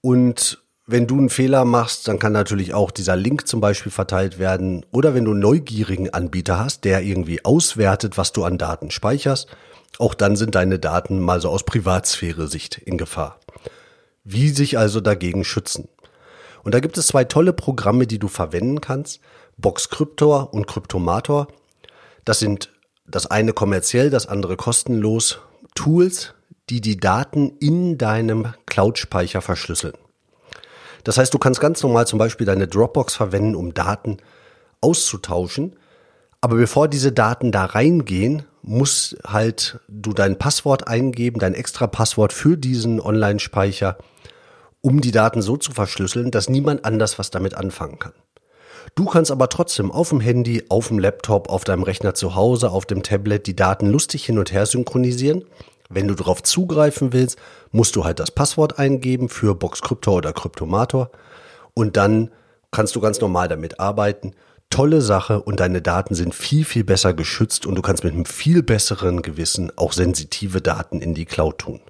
Und 0.01 0.64
wenn 0.87 1.07
du 1.07 1.17
einen 1.17 1.29
Fehler 1.29 1.65
machst, 1.65 2.07
dann 2.07 2.19
kann 2.19 2.31
natürlich 2.31 2.73
auch 2.73 2.91
dieser 2.91 3.15
Link 3.15 3.47
zum 3.47 3.59
Beispiel 3.59 3.91
verteilt 3.91 4.37
werden. 4.37 4.85
Oder 4.91 5.15
wenn 5.15 5.25
du 5.25 5.31
einen 5.31 5.39
neugierigen 5.39 6.11
Anbieter 6.11 6.59
hast, 6.59 6.83
der 6.83 7.01
irgendwie 7.01 7.43
auswertet, 7.43 8.17
was 8.17 8.33
du 8.33 8.43
an 8.43 8.57
Daten 8.57 8.91
speicherst, 8.91 9.47
auch 9.97 10.13
dann 10.13 10.35
sind 10.35 10.55
deine 10.55 10.77
Daten 10.77 11.19
mal 11.19 11.41
so 11.41 11.49
aus 11.49 11.63
Privatsphäre-Sicht 11.63 12.77
in 12.77 12.97
Gefahr. 12.97 13.39
Wie 14.23 14.49
sich 14.49 14.77
also 14.77 15.01
dagegen 15.01 15.43
schützen? 15.43 15.87
Und 16.63 16.73
da 16.73 16.79
gibt 16.79 16.97
es 16.97 17.07
zwei 17.07 17.23
tolle 17.23 17.53
Programme, 17.53 18.05
die 18.05 18.19
du 18.19 18.27
verwenden 18.27 18.81
kannst. 18.81 19.21
Boxcryptor 19.57 20.53
und 20.53 20.67
Cryptomator. 20.67 21.47
Das 22.25 22.39
sind 22.39 22.71
das 23.07 23.27
eine 23.27 23.53
kommerziell, 23.53 24.09
das 24.09 24.27
andere 24.27 24.57
kostenlos 24.57 25.39
Tools, 25.75 26.33
die 26.69 26.81
die 26.81 26.97
Daten 26.97 27.53
in 27.59 27.97
deinem 27.97 28.53
Cloud-Speicher 28.65 29.41
verschlüsseln. 29.41 29.93
Das 31.05 31.17
heißt, 31.17 31.33
du 31.33 31.38
kannst 31.38 31.62
ganz 31.62 31.81
normal 31.83 32.07
zum 32.07 32.19
Beispiel 32.19 32.45
deine 32.45 32.67
Dropbox 32.67 33.15
verwenden, 33.15 33.55
um 33.55 33.74
Daten 33.74 34.17
auszutauschen. 34.81 35.77
Aber 36.41 36.57
bevor 36.57 36.88
diese 36.88 37.12
Daten 37.12 37.51
da 37.51 37.65
reingehen, 37.65 38.43
muss 38.63 39.15
halt 39.25 39.79
du 39.88 40.13
dein 40.13 40.38
Passwort 40.38 40.88
eingeben, 40.88 41.39
dein 41.39 41.53
extra 41.53 41.88
Passwort 41.88 42.33
für 42.33 42.57
diesen 42.57 43.00
Online-Speicher, 43.00 43.97
um 44.81 45.00
die 45.00 45.12
Daten 45.12 45.43
so 45.43 45.57
zu 45.57 45.71
verschlüsseln, 45.71 46.31
dass 46.31 46.50
niemand 46.50 46.85
anders 46.85 47.19
was 47.19 47.29
damit 47.29 47.53
anfangen 47.53 48.00
kann. 48.00 48.13
Du 48.95 49.05
kannst 49.05 49.29
aber 49.29 49.50
trotzdem 49.50 49.91
auf 49.91 50.09
dem 50.09 50.19
Handy, 50.19 50.63
auf 50.69 50.88
dem 50.88 50.97
Laptop, 51.00 51.50
auf 51.50 51.63
deinem 51.63 51.83
Rechner 51.83 52.15
zu 52.15 52.33
Hause, 52.33 52.71
auf 52.71 52.85
dem 52.85 53.03
Tablet 53.03 53.45
die 53.45 53.55
Daten 53.55 53.88
lustig 53.88 54.25
hin 54.25 54.39
und 54.39 54.51
her 54.51 54.65
synchronisieren. 54.65 55.43
Wenn 55.89 56.07
du 56.07 56.15
darauf 56.15 56.41
zugreifen 56.41 57.13
willst, 57.13 57.37
musst 57.71 57.95
du 57.95 58.05
halt 58.05 58.19
das 58.19 58.31
Passwort 58.31 58.79
eingeben 58.79 59.29
für 59.29 59.55
Boxcryptor 59.55 60.15
oder 60.15 60.33
Kryptomator 60.33 61.11
und 61.73 61.97
dann 61.97 62.31
kannst 62.71 62.95
du 62.95 62.99
ganz 62.99 63.21
normal 63.21 63.47
damit 63.47 63.79
arbeiten. 63.79 64.33
Tolle 64.69 65.01
Sache 65.01 65.41
und 65.41 65.59
deine 65.59 65.81
Daten 65.81 66.15
sind 66.15 66.33
viel, 66.33 66.65
viel 66.65 66.83
besser 66.83 67.13
geschützt 67.13 67.65
und 67.65 67.75
du 67.75 67.81
kannst 67.81 68.03
mit 68.03 68.13
einem 68.13 68.25
viel 68.25 68.63
besseren 68.63 69.21
Gewissen 69.21 69.71
auch 69.77 69.93
sensitive 69.93 70.61
Daten 70.61 71.01
in 71.01 71.13
die 71.13 71.25
Cloud 71.25 71.59
tun. 71.59 71.81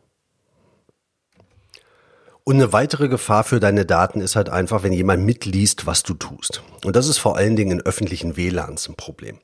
Und 2.44 2.56
eine 2.56 2.72
weitere 2.74 3.08
Gefahr 3.08 3.44
für 3.44 3.60
deine 3.60 3.86
Daten 3.86 4.22
ist 4.22 4.36
halt 4.36 4.50
einfach, 4.50 4.84
wenn 4.84 4.94
jemand 4.94 5.26
mitliest, 5.26 5.88
was 5.88 6.04
du 6.04 6.14
tust. 6.14 6.62
Und 6.84 6.96
das 6.96 7.08
ist 7.08 7.18
vor 7.18 7.38
allen 7.38 7.56
Dingen 7.56 7.80
in 7.80 7.86
öffentlichen 7.86 8.38
WLANs 8.38 8.88
ein 8.88 8.96
Problem. 8.96 9.40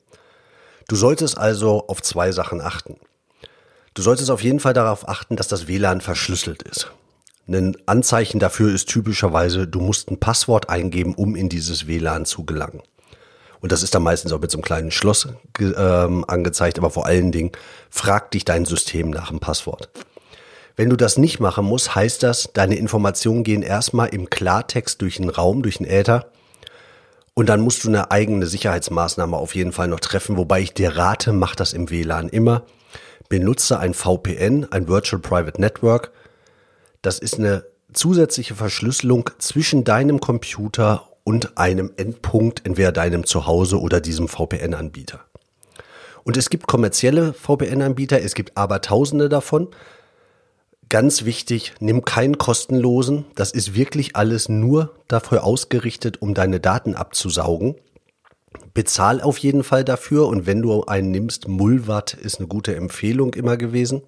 Du 0.86 0.94
solltest 0.94 1.36
also 1.36 1.88
auf 1.88 2.00
zwei 2.02 2.30
Sachen 2.30 2.60
achten. 2.60 2.96
Du 3.94 4.02
solltest 4.02 4.30
auf 4.30 4.42
jeden 4.42 4.60
Fall 4.60 4.72
darauf 4.72 5.08
achten, 5.08 5.36
dass 5.36 5.48
das 5.48 5.68
WLAN 5.68 6.00
verschlüsselt 6.00 6.62
ist. 6.62 6.90
Ein 7.46 7.76
Anzeichen 7.86 8.38
dafür 8.38 8.72
ist 8.72 8.88
typischerweise, 8.88 9.66
du 9.66 9.80
musst 9.80 10.10
ein 10.10 10.18
Passwort 10.18 10.70
eingeben, 10.70 11.14
um 11.14 11.36
in 11.36 11.48
dieses 11.48 11.86
WLAN 11.86 12.24
zu 12.24 12.44
gelangen. 12.44 12.82
Und 13.60 13.70
das 13.70 13.82
ist 13.82 13.94
dann 13.94 14.02
meistens 14.02 14.32
auch 14.32 14.40
mit 14.40 14.50
so 14.50 14.58
einem 14.58 14.64
kleinen 14.64 14.90
Schloss 14.90 15.28
ähm, 15.60 16.24
angezeigt, 16.26 16.78
aber 16.78 16.90
vor 16.90 17.06
allen 17.06 17.32
Dingen 17.32 17.52
fragt 17.90 18.34
dich 18.34 18.44
dein 18.44 18.64
System 18.64 19.10
nach 19.10 19.28
dem 19.28 19.40
Passwort. 19.40 19.90
Wenn 20.74 20.88
du 20.88 20.96
das 20.96 21.18
nicht 21.18 21.38
machen 21.38 21.66
musst, 21.66 21.94
heißt 21.94 22.22
das, 22.22 22.50
deine 22.54 22.76
Informationen 22.76 23.44
gehen 23.44 23.62
erstmal 23.62 24.08
im 24.08 24.30
Klartext 24.30 25.02
durch 25.02 25.16
den 25.16 25.28
Raum, 25.28 25.62
durch 25.62 25.78
den 25.78 25.86
Äther. 25.86 26.26
Und 27.34 27.48
dann 27.48 27.60
musst 27.60 27.84
du 27.84 27.88
eine 27.88 28.10
eigene 28.10 28.46
Sicherheitsmaßnahme 28.46 29.36
auf 29.36 29.54
jeden 29.54 29.72
Fall 29.72 29.88
noch 29.88 30.00
treffen, 30.00 30.36
wobei 30.36 30.60
ich 30.60 30.74
dir 30.74 30.96
rate, 30.96 31.32
mach 31.32 31.54
das 31.54 31.72
im 31.72 31.90
WLAN 31.90 32.28
immer. 32.28 32.64
Benutze 33.28 33.78
ein 33.78 33.94
VPN, 33.94 34.66
ein 34.70 34.88
Virtual 34.88 35.20
Private 35.20 35.60
Network. 35.60 36.12
Das 37.02 37.18
ist 37.18 37.38
eine 37.38 37.64
zusätzliche 37.92 38.54
Verschlüsselung 38.54 39.30
zwischen 39.38 39.84
deinem 39.84 40.20
Computer 40.20 41.08
und 41.24 41.56
einem 41.58 41.92
Endpunkt, 41.96 42.66
entweder 42.66 42.92
deinem 42.92 43.24
Zuhause 43.24 43.80
oder 43.80 44.00
diesem 44.00 44.28
VPN-Anbieter. 44.28 45.20
Und 46.24 46.36
es 46.36 46.50
gibt 46.50 46.66
kommerzielle 46.66 47.32
VPN-Anbieter, 47.32 48.22
es 48.22 48.34
gibt 48.34 48.56
aber 48.56 48.80
tausende 48.80 49.28
davon. 49.28 49.68
Ganz 50.88 51.24
wichtig, 51.24 51.74
nimm 51.80 52.04
keinen 52.04 52.38
kostenlosen. 52.38 53.24
Das 53.34 53.50
ist 53.52 53.74
wirklich 53.74 54.14
alles 54.14 54.48
nur 54.48 54.94
dafür 55.08 55.42
ausgerichtet, 55.44 56.20
um 56.20 56.34
deine 56.34 56.60
Daten 56.60 56.94
abzusaugen. 56.94 57.76
Bezahl 58.74 59.20
auf 59.20 59.38
jeden 59.38 59.64
Fall 59.64 59.84
dafür 59.84 60.26
und 60.28 60.46
wenn 60.46 60.62
du 60.62 60.84
einen 60.84 61.10
nimmst, 61.10 61.48
Mulvat 61.48 62.14
ist 62.14 62.38
eine 62.38 62.48
gute 62.48 62.74
Empfehlung 62.74 63.34
immer 63.34 63.56
gewesen. 63.56 64.02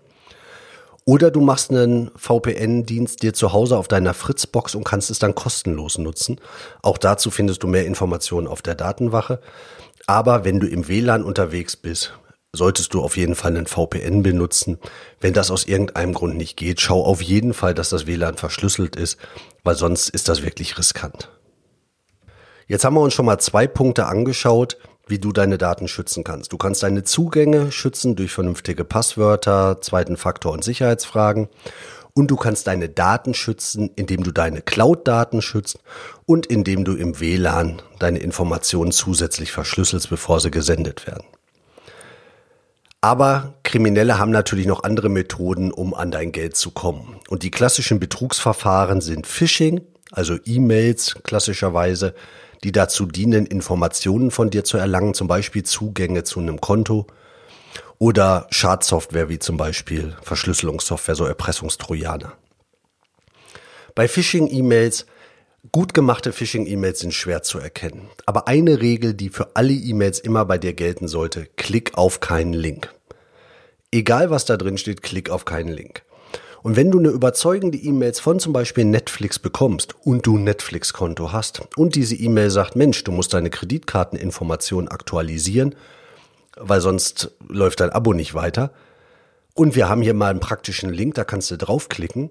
Oder 1.07 1.31
du 1.31 1.43
machst 1.43 1.71
einen 1.71 2.11
VPN-Dienst 2.17 3.23
dir 3.23 3.35
zu 3.35 3.53
Hause 3.53 3.77
auf 3.77 3.89
deiner 3.89 4.15
Fritzbox 4.15 4.75
und 4.75 4.85
kannst 4.85 5.11
es 5.11 5.19
dann 5.19 5.35
kostenlos 5.35 5.99
nutzen. 5.99 6.41
Auch 6.81 6.97
dazu 6.97 7.31
findest 7.31 7.63
du 7.63 7.67
mehr 7.67 7.85
Informationen 7.85 8.47
auf 8.47 8.63
der 8.63 8.75
Datenwache. 8.75 9.41
Aber 10.07 10.45
wenn 10.45 10.61
du 10.61 10.67
im 10.67 10.89
WLAN 10.89 11.23
unterwegs 11.23 11.77
bist, 11.77 12.15
solltest 12.55 12.95
du 12.95 13.03
auf 13.03 13.19
jeden 13.19 13.35
Fall 13.35 13.55
einen 13.55 13.67
VPN 13.67 14.23
benutzen. 14.23 14.79
Wenn 15.21 15.35
das 15.35 15.51
aus 15.51 15.67
irgendeinem 15.67 16.15
Grund 16.15 16.37
nicht 16.37 16.57
geht, 16.57 16.81
schau 16.81 17.05
auf 17.05 17.21
jeden 17.21 17.53
Fall, 17.53 17.75
dass 17.75 17.91
das 17.91 18.07
WLAN 18.07 18.37
verschlüsselt 18.37 18.97
ist, 18.97 19.19
weil 19.63 19.75
sonst 19.75 20.09
ist 20.09 20.29
das 20.29 20.43
wirklich 20.43 20.79
riskant. 20.79 21.29
Jetzt 22.67 22.85
haben 22.85 22.95
wir 22.95 23.01
uns 23.01 23.15
schon 23.15 23.27
mal 23.27 23.39
zwei 23.39 23.67
Punkte 23.67 24.07
angeschaut, 24.07 24.79
wie 25.07 25.19
du 25.19 25.33
deine 25.33 25.59
Daten 25.59 25.87
schützen 25.87 26.25
kannst. 26.25 26.53
Du 26.53 26.57
kannst 26.57 26.83
deine 26.83 27.05
Zugänge 27.05 27.71
schützen 27.71 28.17
durch 28.17 28.33
vernünftige 28.33 28.85
Passwörter, 28.85 29.81
zweiten 29.83 30.17
Faktor 30.17 30.53
und 30.53 30.65
Sicherheitsfragen. 30.65 31.49
Und 32.15 32.31
du 32.31 32.37
kannst 32.37 32.69
deine 32.69 32.89
Daten 32.89 33.35
schützen, 33.35 33.91
indem 33.97 34.23
du 34.23 34.31
deine 34.31 34.63
Cloud-Daten 34.63 35.43
schützt 35.43 35.81
und 36.27 36.47
indem 36.47 36.85
du 36.85 36.95
im 36.95 37.21
WLAN 37.21 37.83
deine 37.99 38.21
Informationen 38.21 38.93
zusätzlich 38.93 39.51
verschlüsselst, 39.51 40.09
bevor 40.09 40.41
sie 40.41 40.53
gesendet 40.53 41.07
werden. 41.07 41.25
Aber 43.01 43.55
Kriminelle 43.65 44.19
haben 44.19 44.31
natürlich 44.31 44.67
noch 44.67 44.85
andere 44.85 45.11
Methoden, 45.11 45.73
um 45.73 45.93
an 45.93 46.11
dein 46.11 46.33
Geld 46.33 46.57
zu 46.57 46.71
kommen. 46.71 47.17
Und 47.29 47.43
die 47.43 47.51
klassischen 47.51 48.01
Betrugsverfahren 48.01 49.03
sind 49.03 49.27
Phishing, 49.27 49.83
also 50.13 50.39
E-Mails 50.47 51.17
klassischerweise, 51.25 52.15
die 52.65 52.73
dazu 52.73 53.07
dienen, 53.07 53.47
Informationen 53.47 54.31
von 54.31 54.51
dir 54.51 54.65
zu 54.65 54.79
erlangen, 54.79 55.15
zum 55.15 55.29
Beispiel 55.29 55.63
Zugänge 55.63 56.25
zu 56.25 56.41
einem 56.41 56.61
Konto 56.61 57.07
oder 57.99 58.47
Schadsoftware 58.51 59.29
wie 59.29 59.39
zum 59.39 59.57
Beispiel 59.57 60.17
Verschlüsselungssoftware, 60.23 61.15
so 61.15 61.27
Erpressungstrojaner. 61.27 62.33
Bei 63.95 64.09
Phishing-E-Mails, 64.09 65.07
gut 65.71 65.95
gemachte 65.95 66.33
Phishing-E-Mails 66.33 67.01
sind 67.01 67.15
schwer 67.15 67.43
zu 67.43 67.59
erkennen. 67.59 68.09
Aber 68.27 68.49
eine 68.49 68.81
Regel, 68.81 69.15
die 69.15 69.29
für 69.29 69.55
alle 69.55 69.73
E-Mails 69.73 70.19
immer 70.19 70.45
bei 70.47 70.59
dir 70.59 70.73
gelten 70.73 71.07
sollte, 71.07 71.47
klick 71.57 71.97
auf 71.97 72.21
keinen 72.21 72.55
Link. 72.55 72.93
Egal 73.93 74.31
was 74.31 74.47
da 74.47 74.57
drin 74.57 74.79
steht, 74.79 75.03
klick 75.03 75.31
auf 75.31 75.45
keinen 75.45 75.69
Link. 75.69 76.03
Und 76.65 76.77
wenn 76.77 76.91
du 76.91 76.99
eine 76.99 77.11
überzeugende 77.11 77.77
E-Mails 77.77 78.21
von 78.21 78.39
zum 78.39 78.55
Beispiel 78.55 78.87
Netflix 78.87 79.39
bekommst 79.39 79.95
und 80.03 80.25
du 80.25 80.39
ein 80.39 80.45
Netflix-Konto 80.45 81.31
hast 81.31 81.61
und 81.77 81.95
diese 81.95 82.15
E-Mail 82.15 82.49
sagt, 82.49 82.75
Mensch, 82.75 83.05
du 83.05 83.13
musst 83.13 83.35
deine 83.35 83.51
Kreditkarteninformationen 83.51 84.89
aktualisieren, 84.89 85.75
weil 86.57 86.81
sonst 86.81 87.33
läuft 87.51 87.81
dein 87.81 87.91
Abo 87.91 88.15
nicht 88.15 88.33
weiter. 88.33 88.73
Und 89.53 89.77
wir 89.77 89.91
haben 89.91 90.01
hier 90.01 90.15
mal 90.15 90.31
einen 90.31 90.41
praktischen 90.41 90.89
Link, 90.89 91.17
da 91.17 91.25
kannst 91.25 91.51
du 91.51 91.59
draufklicken. 91.59 92.31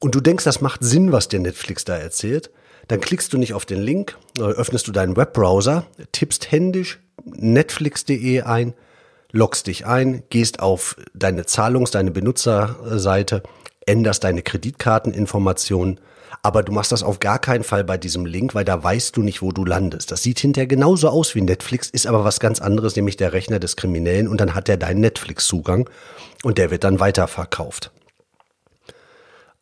Und 0.00 0.16
du 0.16 0.20
denkst, 0.20 0.42
das 0.42 0.60
macht 0.60 0.82
Sinn, 0.82 1.12
was 1.12 1.28
dir 1.28 1.38
Netflix 1.38 1.84
da 1.84 1.96
erzählt. 1.96 2.50
Dann 2.88 3.00
klickst 3.00 3.32
du 3.32 3.38
nicht 3.38 3.54
auf 3.54 3.64
den 3.64 3.80
Link, 3.80 4.18
öffnest 4.40 4.88
du 4.88 4.92
deinen 4.92 5.16
Webbrowser, 5.16 5.86
tippst 6.10 6.50
händisch 6.50 6.98
netflix.de 7.24 8.42
ein, 8.42 8.74
loggst 9.36 9.66
dich 9.68 9.86
ein, 9.86 10.24
gehst 10.30 10.60
auf 10.60 10.96
deine 11.14 11.44
Zahlungs-, 11.44 11.92
deine 11.92 12.10
Benutzerseite, 12.10 13.42
änderst 13.86 14.24
deine 14.24 14.42
Kreditkarteninformationen, 14.42 16.00
aber 16.42 16.62
du 16.62 16.72
machst 16.72 16.92
das 16.92 17.02
auf 17.02 17.20
gar 17.20 17.38
keinen 17.38 17.64
Fall 17.64 17.84
bei 17.84 17.98
diesem 17.98 18.26
Link, 18.26 18.54
weil 18.54 18.64
da 18.64 18.82
weißt 18.82 19.16
du 19.16 19.22
nicht, 19.22 19.42
wo 19.42 19.52
du 19.52 19.64
landest. 19.64 20.10
Das 20.10 20.22
sieht 20.22 20.40
hinterher 20.40 20.66
genauso 20.66 21.08
aus 21.08 21.34
wie 21.34 21.40
Netflix, 21.40 21.88
ist 21.88 22.06
aber 22.06 22.24
was 22.24 22.40
ganz 22.40 22.60
anderes, 22.60 22.96
nämlich 22.96 23.16
der 23.16 23.32
Rechner 23.32 23.58
des 23.58 23.76
Kriminellen 23.76 24.28
und 24.28 24.40
dann 24.40 24.54
hat 24.54 24.68
er 24.68 24.76
deinen 24.76 25.00
Netflix-Zugang 25.00 25.88
und 26.42 26.58
der 26.58 26.70
wird 26.70 26.84
dann 26.84 27.00
weiterverkauft. 27.00 27.92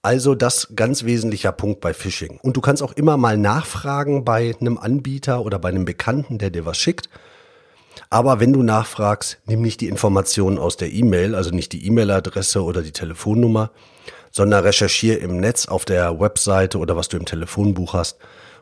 Also 0.02 0.35
das 0.35 0.69
ganz 0.76 1.04
wesentlicher 1.04 1.52
Punkt 1.52 1.81
bei 1.81 1.95
Phishing. 1.95 2.38
Und 2.43 2.59
du 2.59 2.61
kannst 2.61 2.83
auch 2.83 2.93
immer 2.93 3.16
mal 3.16 3.38
nachfragen 3.38 4.23
bei 4.23 4.55
einem 4.61 4.77
Anbieter 4.77 5.42
oder 5.42 5.59
bei 5.59 5.70
einem 5.70 5.87
Bekannten, 5.87 6.37
der 6.37 6.51
dir 6.51 6.66
was 6.66 6.77
schickt. 6.77 7.09
Aber 8.11 8.40
wenn 8.40 8.52
du 8.52 8.62
nachfragst, 8.62 9.38
nimm 9.46 9.62
nicht 9.62 9.80
die 9.80 9.88
Informationen 9.88 10.59
aus 10.59 10.76
der 10.76 10.92
E-Mail, 10.92 11.35
also 11.35 11.50
nicht 11.50 11.72
die 11.72 11.87
E-Mail-Adresse 11.87 12.62
oder 12.62 12.83
die 12.83 12.92
Telefonnummer, 12.92 13.70
sondern 14.30 14.64
recherchiere 14.64 15.16
im 15.18 15.38
Netz 15.38 15.66
auf 15.66 15.85
der 15.85 16.18
Webseite 16.18 16.78
oder 16.78 16.96
was 16.96 17.09
du 17.09 17.16
im 17.16 17.24
Telefonbuch 17.24 17.94
hast 17.94 18.18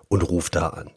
und 0.08 0.22
ruf 0.22 0.50
da 0.50 0.68
an. 0.68 0.90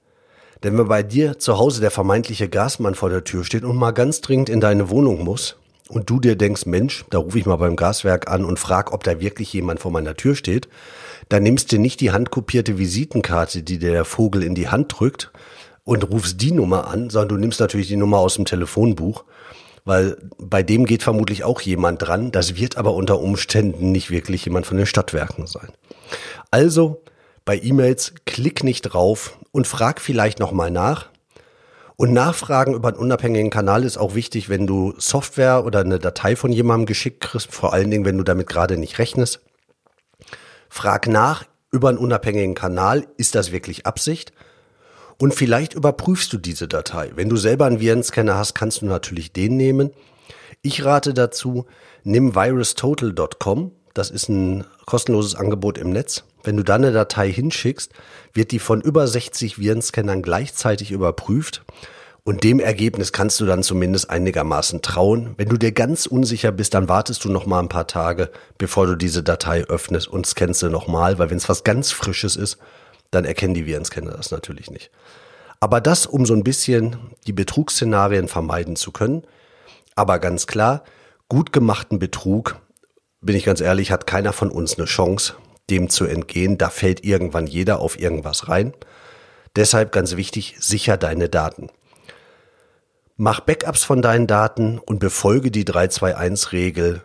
Denn 0.64 0.78
wenn 0.78 0.88
bei 0.88 1.04
dir 1.04 1.38
zu 1.40 1.58
Hause 1.58 1.82
der 1.82 1.92
vermeintliche 1.92 2.50
Gasmann 2.50 2.96
vor 2.96 3.10
der 3.10 3.24
Tür 3.24 3.44
steht 3.44 3.64
und 3.64 3.76
mal 3.76 3.92
ganz 3.92 4.22
dringend 4.22 4.50
in 4.50 4.60
deine 4.60 4.90
Wohnung 4.90 5.24
muss 5.24 5.58
und 5.90 6.10
du 6.10 6.20
dir 6.20 6.36
denkst, 6.36 6.66
Mensch, 6.66 7.06
da 7.10 7.20
rufe 7.20 7.38
ich 7.38 7.46
mal 7.46 7.58
beim 7.58 7.76
Gaswerk 7.76 8.30
an 8.30 8.44
und 8.44 8.60
frag, 8.60 8.92
ob 8.92 9.04
da 9.04 9.20
wirklich 9.20 9.54
jemand 9.54 9.80
vor 9.80 9.92
meiner 9.92 10.16
Tür 10.16 10.36
steht, 10.36 10.68
dann 11.30 11.44
nimmst 11.44 11.72
du 11.72 11.78
nicht 11.78 12.02
die 12.02 12.12
handkopierte 12.12 12.78
Visitenkarte, 12.78 13.64
die 13.64 13.80
dir 13.80 13.92
der 13.92 14.06
Vogel 14.06 14.44
in 14.44 14.56
die 14.56 14.68
Hand 14.68 15.00
drückt, 15.00 15.32
und 15.86 16.12
rufst 16.12 16.42
die 16.42 16.52
Nummer 16.52 16.88
an, 16.88 17.10
sondern 17.10 17.30
du 17.30 17.38
nimmst 17.38 17.62
natürlich 17.62 17.88
die 17.88 17.96
Nummer 17.96 18.18
aus 18.18 18.36
dem 18.36 18.46
Telefonbuch, 18.46 19.24
weil 19.86 20.18
bei 20.38 20.64
dem 20.64 20.86
geht 20.86 21.04
vermutlich 21.04 21.44
auch 21.44 21.62
jemand 21.62 22.02
dran. 22.02 22.32
Das 22.32 22.58
wird 22.58 22.76
aber 22.76 22.94
unter 22.96 23.22
Umständen 23.22 23.92
nicht 23.92 24.10
wirklich 24.10 24.44
jemand 24.44 24.66
von 24.66 24.78
den 24.78 24.88
Stadtwerken 24.88 25.48
sein. 25.48 25.70
Also 26.52 27.04
bei 27.46 27.60
E-Mails 27.62 28.14
klick 28.26 28.64
nicht 28.64 28.82
drauf 28.82 29.38
und 29.52 29.68
frag 29.68 30.02
vielleicht 30.02 30.40
nochmal 30.40 30.72
nach. 30.72 31.10
Und 31.98 32.12
Nachfragen 32.12 32.74
über 32.74 32.90
einen 32.90 32.98
unabhängigen 32.98 33.52
Kanal 33.52 33.84
ist 33.84 33.98
auch 33.98 34.16
wichtig, 34.16 34.50
wenn 34.50 34.68
du 34.68 34.96
Software 34.98 35.64
oder 35.66 35.80
eine 35.80 36.00
Datei 36.00 36.36
von 36.36 36.52
jemandem 36.52 36.88
geschickt 36.88 37.22
kriegst, 37.22 37.54
vor 37.54 37.74
allen 37.74 37.90
Dingen, 37.90 38.04
wenn 38.04 38.18
du 38.18 38.24
damit 38.24 38.48
gerade 38.48 38.78
nicht 38.78 39.00
rechnest. 39.00 39.40
Frag 40.68 41.08
nach 41.08 41.46
über 41.72 41.90
einen 41.90 42.00
unabhängigen 42.00 42.56
Kanal, 42.56 43.06
ist 43.18 43.36
das 43.36 43.52
wirklich 43.52 43.86
Absicht? 43.86 44.34
Und 45.18 45.34
vielleicht 45.34 45.74
überprüfst 45.74 46.32
du 46.34 46.38
diese 46.38 46.68
Datei. 46.68 47.12
Wenn 47.16 47.30
du 47.30 47.38
selber 47.38 47.66
einen 47.66 47.80
Virenscanner 47.80 48.36
hast, 48.36 48.54
kannst 48.54 48.82
du 48.82 48.86
natürlich 48.86 49.32
den 49.32 49.56
nehmen. 49.56 49.92
Ich 50.62 50.84
rate 50.84 51.14
dazu, 51.14 51.66
nimm 52.04 52.36
virustotal.com. 52.36 53.72
Das 53.94 54.12
ist 54.12 54.28
ein 54.28 54.66
kostenloses 54.86 55.36
Angebot 55.36 55.78
im 55.78 55.92
Netz. 55.92 56.26
Wenn 56.44 56.58
du 56.58 56.64
da 56.64 56.76
eine 56.76 56.92
Datei 56.92 57.32
hinschickst, 57.32 57.94
wird 58.34 58.52
die 58.52 58.60
von 58.60 58.82
über 58.82 59.08
60 59.08 59.58
Virenscannern 59.58 60.22
gleichzeitig 60.22 60.92
überprüft. 60.92 61.64
Und 62.28 62.44
dem 62.44 62.60
Ergebnis 62.60 63.12
kannst 63.12 63.40
du 63.40 63.46
dann 63.46 63.62
zumindest 63.62 64.10
einigermaßen 64.10 64.82
trauen. 64.82 65.36
Wenn 65.38 65.48
du 65.48 65.58
dir 65.58 65.72
ganz 65.72 66.08
unsicher 66.08 66.52
bist, 66.52 66.74
dann 66.74 66.90
wartest 66.90 67.24
du 67.24 67.30
noch 67.30 67.46
mal 67.46 67.60
ein 67.60 67.70
paar 67.70 67.86
Tage, 67.86 68.32
bevor 68.58 68.88
du 68.88 68.96
diese 68.96 69.22
Datei 69.22 69.64
öffnest 69.64 70.08
und 70.08 70.26
scannst 70.26 70.60
sie 70.60 70.70
nochmal, 70.70 71.20
weil 71.20 71.30
wenn 71.30 71.38
es 71.38 71.48
was 71.48 71.64
ganz 71.64 71.92
Frisches 71.92 72.36
ist, 72.36 72.58
dann 73.16 73.26
erkennen 73.26 73.54
die 73.54 73.66
Virenscanner 73.66 74.12
das 74.12 74.32
natürlich 74.32 74.70
nicht. 74.70 74.92
Aber 75.60 75.82
das, 75.82 76.06
um 76.06 76.26
so 76.26 76.34
ein 76.34 76.44
bisschen 76.44 76.98
die 77.28 77.34
Betrugsszenarien 77.34 78.28
vermeiden 78.28 78.76
zu 78.76 78.92
können. 78.92 79.24
Aber 79.96 80.20
ganz 80.20 80.48
klar, 80.48 80.84
gut 81.30 81.54
gemachten 81.54 81.98
Betrug, 81.98 82.62
bin 83.22 83.36
ich 83.36 83.46
ganz 83.46 83.62
ehrlich, 83.62 83.92
hat 83.92 84.06
keiner 84.06 84.34
von 84.34 84.52
uns 84.52 84.78
eine 84.78 84.86
Chance, 84.86 85.34
dem 85.70 85.90
zu 85.90 86.06
entgehen. 86.06 86.58
Da 86.58 86.70
fällt 86.70 87.04
irgendwann 87.04 87.48
jeder 87.48 87.80
auf 87.80 88.00
irgendwas 88.00 88.50
rein. 88.50 88.74
Deshalb 89.56 89.92
ganz 89.92 90.16
wichtig, 90.18 90.58
sicher 90.60 90.98
deine 90.98 91.30
Daten. 91.30 91.70
Mach 93.18 93.40
Backups 93.40 93.86
von 93.86 94.02
deinen 94.02 94.28
Daten 94.28 94.78
und 94.78 95.00
befolge 95.00 95.50
die 95.50 95.64
321-Regel. 95.64 97.02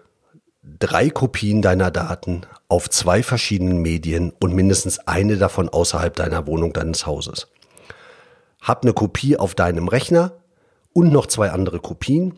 Drei 0.62 1.08
Kopien 1.08 1.62
deiner 1.62 1.90
Daten 1.90 2.42
auf 2.68 2.90
zwei 2.90 3.22
verschiedenen 3.22 3.78
Medien 3.78 4.34
und 4.40 4.54
mindestens 4.54 4.98
eine 4.98 5.38
davon 5.38 5.70
außerhalb 5.70 6.14
deiner 6.14 6.46
Wohnung, 6.46 6.74
deines 6.74 7.06
Hauses. 7.06 7.48
Hab 8.60 8.82
eine 8.82 8.92
Kopie 8.92 9.38
auf 9.38 9.54
deinem 9.54 9.88
Rechner 9.88 10.32
und 10.92 11.12
noch 11.12 11.26
zwei 11.26 11.50
andere 11.50 11.80
Kopien. 11.80 12.34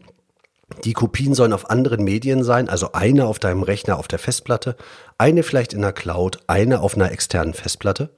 Die 0.85 0.93
Kopien 0.93 1.35
sollen 1.35 1.53
auf 1.53 1.69
anderen 1.69 2.05
Medien 2.05 2.45
sein, 2.45 2.69
also 2.69 2.93
eine 2.93 3.27
auf 3.27 3.41
deinem 3.41 3.65
Rechner 3.65 3.99
auf 3.99 4.07
der 4.07 4.21
Festplatte, 4.21 4.77
eine 5.19 5.43
vielleicht 5.43 5.73
in 5.73 5.83
der 5.83 5.93
Cloud, 5.93 6.39
eine 6.47 6.81
auf 6.81 6.95
einer 6.95 7.11
externen 7.11 7.55
Festplatte. 7.55 8.11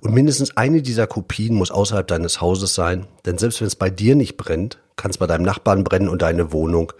Und 0.00 0.12
mindestens 0.12 0.58
eine 0.58 0.82
dieser 0.82 1.06
Kopien 1.06 1.54
muss 1.54 1.70
außerhalb 1.70 2.06
deines 2.06 2.42
Hauses 2.42 2.74
sein, 2.74 3.06
denn 3.24 3.38
selbst 3.38 3.62
wenn 3.62 3.66
es 3.66 3.76
bei 3.76 3.88
dir 3.88 4.14
nicht 4.14 4.36
brennt, 4.36 4.78
kann 4.96 5.10
es 5.10 5.16
bei 5.16 5.26
deinem 5.26 5.44
Nachbarn 5.44 5.84
brennen 5.84 6.10
und 6.10 6.20
deine 6.20 6.52
Wohnung 6.52 6.92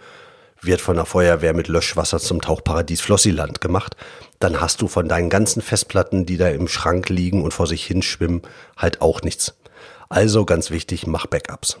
wird 0.61 0.81
von 0.81 0.95
der 0.95 1.05
Feuerwehr 1.05 1.53
mit 1.53 1.67
Löschwasser 1.67 2.19
zum 2.19 2.41
Tauchparadies 2.41 3.01
Flossiland 3.01 3.61
gemacht, 3.61 3.95
dann 4.39 4.61
hast 4.61 4.81
du 4.81 4.87
von 4.87 5.07
deinen 5.07 5.29
ganzen 5.29 5.61
Festplatten, 5.61 6.25
die 6.25 6.37
da 6.37 6.49
im 6.49 6.67
Schrank 6.67 7.09
liegen 7.09 7.43
und 7.43 7.53
vor 7.53 7.67
sich 7.67 7.85
hinschwimmen, 7.85 8.41
halt 8.77 9.01
auch 9.01 9.21
nichts. 9.21 9.55
Also 10.09 10.45
ganz 10.45 10.71
wichtig, 10.71 11.07
mach 11.07 11.27
Backups. 11.27 11.77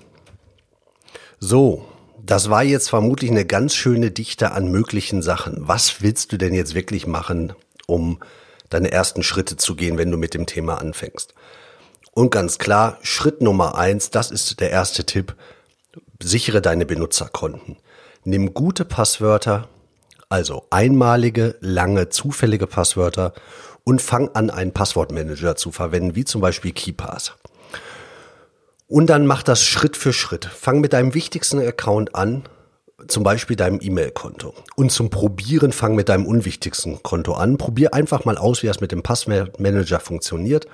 So, 1.39 1.85
das 2.23 2.49
war 2.49 2.63
jetzt 2.63 2.89
vermutlich 2.89 3.31
eine 3.31 3.45
ganz 3.45 3.73
schöne 3.75 4.11
Dichte 4.11 4.51
an 4.51 4.69
möglichen 4.69 5.21
Sachen. 5.21 5.67
Was 5.67 6.01
willst 6.01 6.31
du 6.31 6.37
denn 6.37 6.53
jetzt 6.53 6.75
wirklich 6.75 7.07
machen, 7.07 7.53
um 7.87 8.19
deine 8.69 8.91
ersten 8.91 9.23
Schritte 9.23 9.55
zu 9.55 9.75
gehen, 9.75 9.97
wenn 9.97 10.11
du 10.11 10.17
mit 10.17 10.33
dem 10.33 10.45
Thema 10.45 10.79
anfängst? 10.79 11.33
Und 12.11 12.31
ganz 12.31 12.57
klar, 12.57 12.97
Schritt 13.01 13.41
Nummer 13.41 13.75
eins, 13.75 14.09
das 14.09 14.31
ist 14.31 14.59
der 14.59 14.71
erste 14.71 15.05
Tipp, 15.05 15.35
sichere 16.21 16.61
deine 16.61 16.85
Benutzerkonten. 16.85 17.77
Nimm 18.23 18.53
gute 18.53 18.85
Passwörter, 18.85 19.67
Also 20.31 20.67
einmalige, 20.69 21.55
lange, 21.59 22.09
zufällige 22.09 22.67
Passwörter 22.67 23.33
und 23.83 23.99
fang 23.99 24.29
an, 24.35 24.51
einen 24.51 24.73
Passwortmanager 24.73 25.55
zu 25.55 25.71
verwenden, 25.71 26.15
wie 26.15 26.25
zum 26.25 26.39
Beispiel 26.39 26.71
KeyPass. 26.71 27.33
Und 28.87 29.07
dann 29.07 29.25
mach 29.25 29.41
das 29.41 29.63
Schritt 29.63 29.97
für 29.97 30.13
Schritt. 30.13 30.45
Fang 30.45 30.81
mit 30.81 30.93
deinem 30.93 31.15
wichtigsten 31.15 31.59
Account 31.59 32.13
an, 32.13 32.43
zum 33.07 33.23
Beispiel 33.23 33.55
deinem 33.55 33.79
E-Mail-Konto. 33.81 34.53
Und 34.75 34.91
zum 34.91 35.09
Probieren 35.09 35.71
fang 35.71 35.95
mit 35.95 36.09
deinem 36.09 36.27
unwichtigsten 36.27 37.01
Konto 37.01 37.33
an. 37.33 37.57
Probier 37.57 37.93
einfach 37.93 38.25
mal 38.25 38.37
aus, 38.37 38.61
wie 38.61 38.67
das 38.67 38.81
mit 38.81 38.91
dem 38.91 39.01
Passmanager 39.01 39.99
funktioniert. 39.99 40.67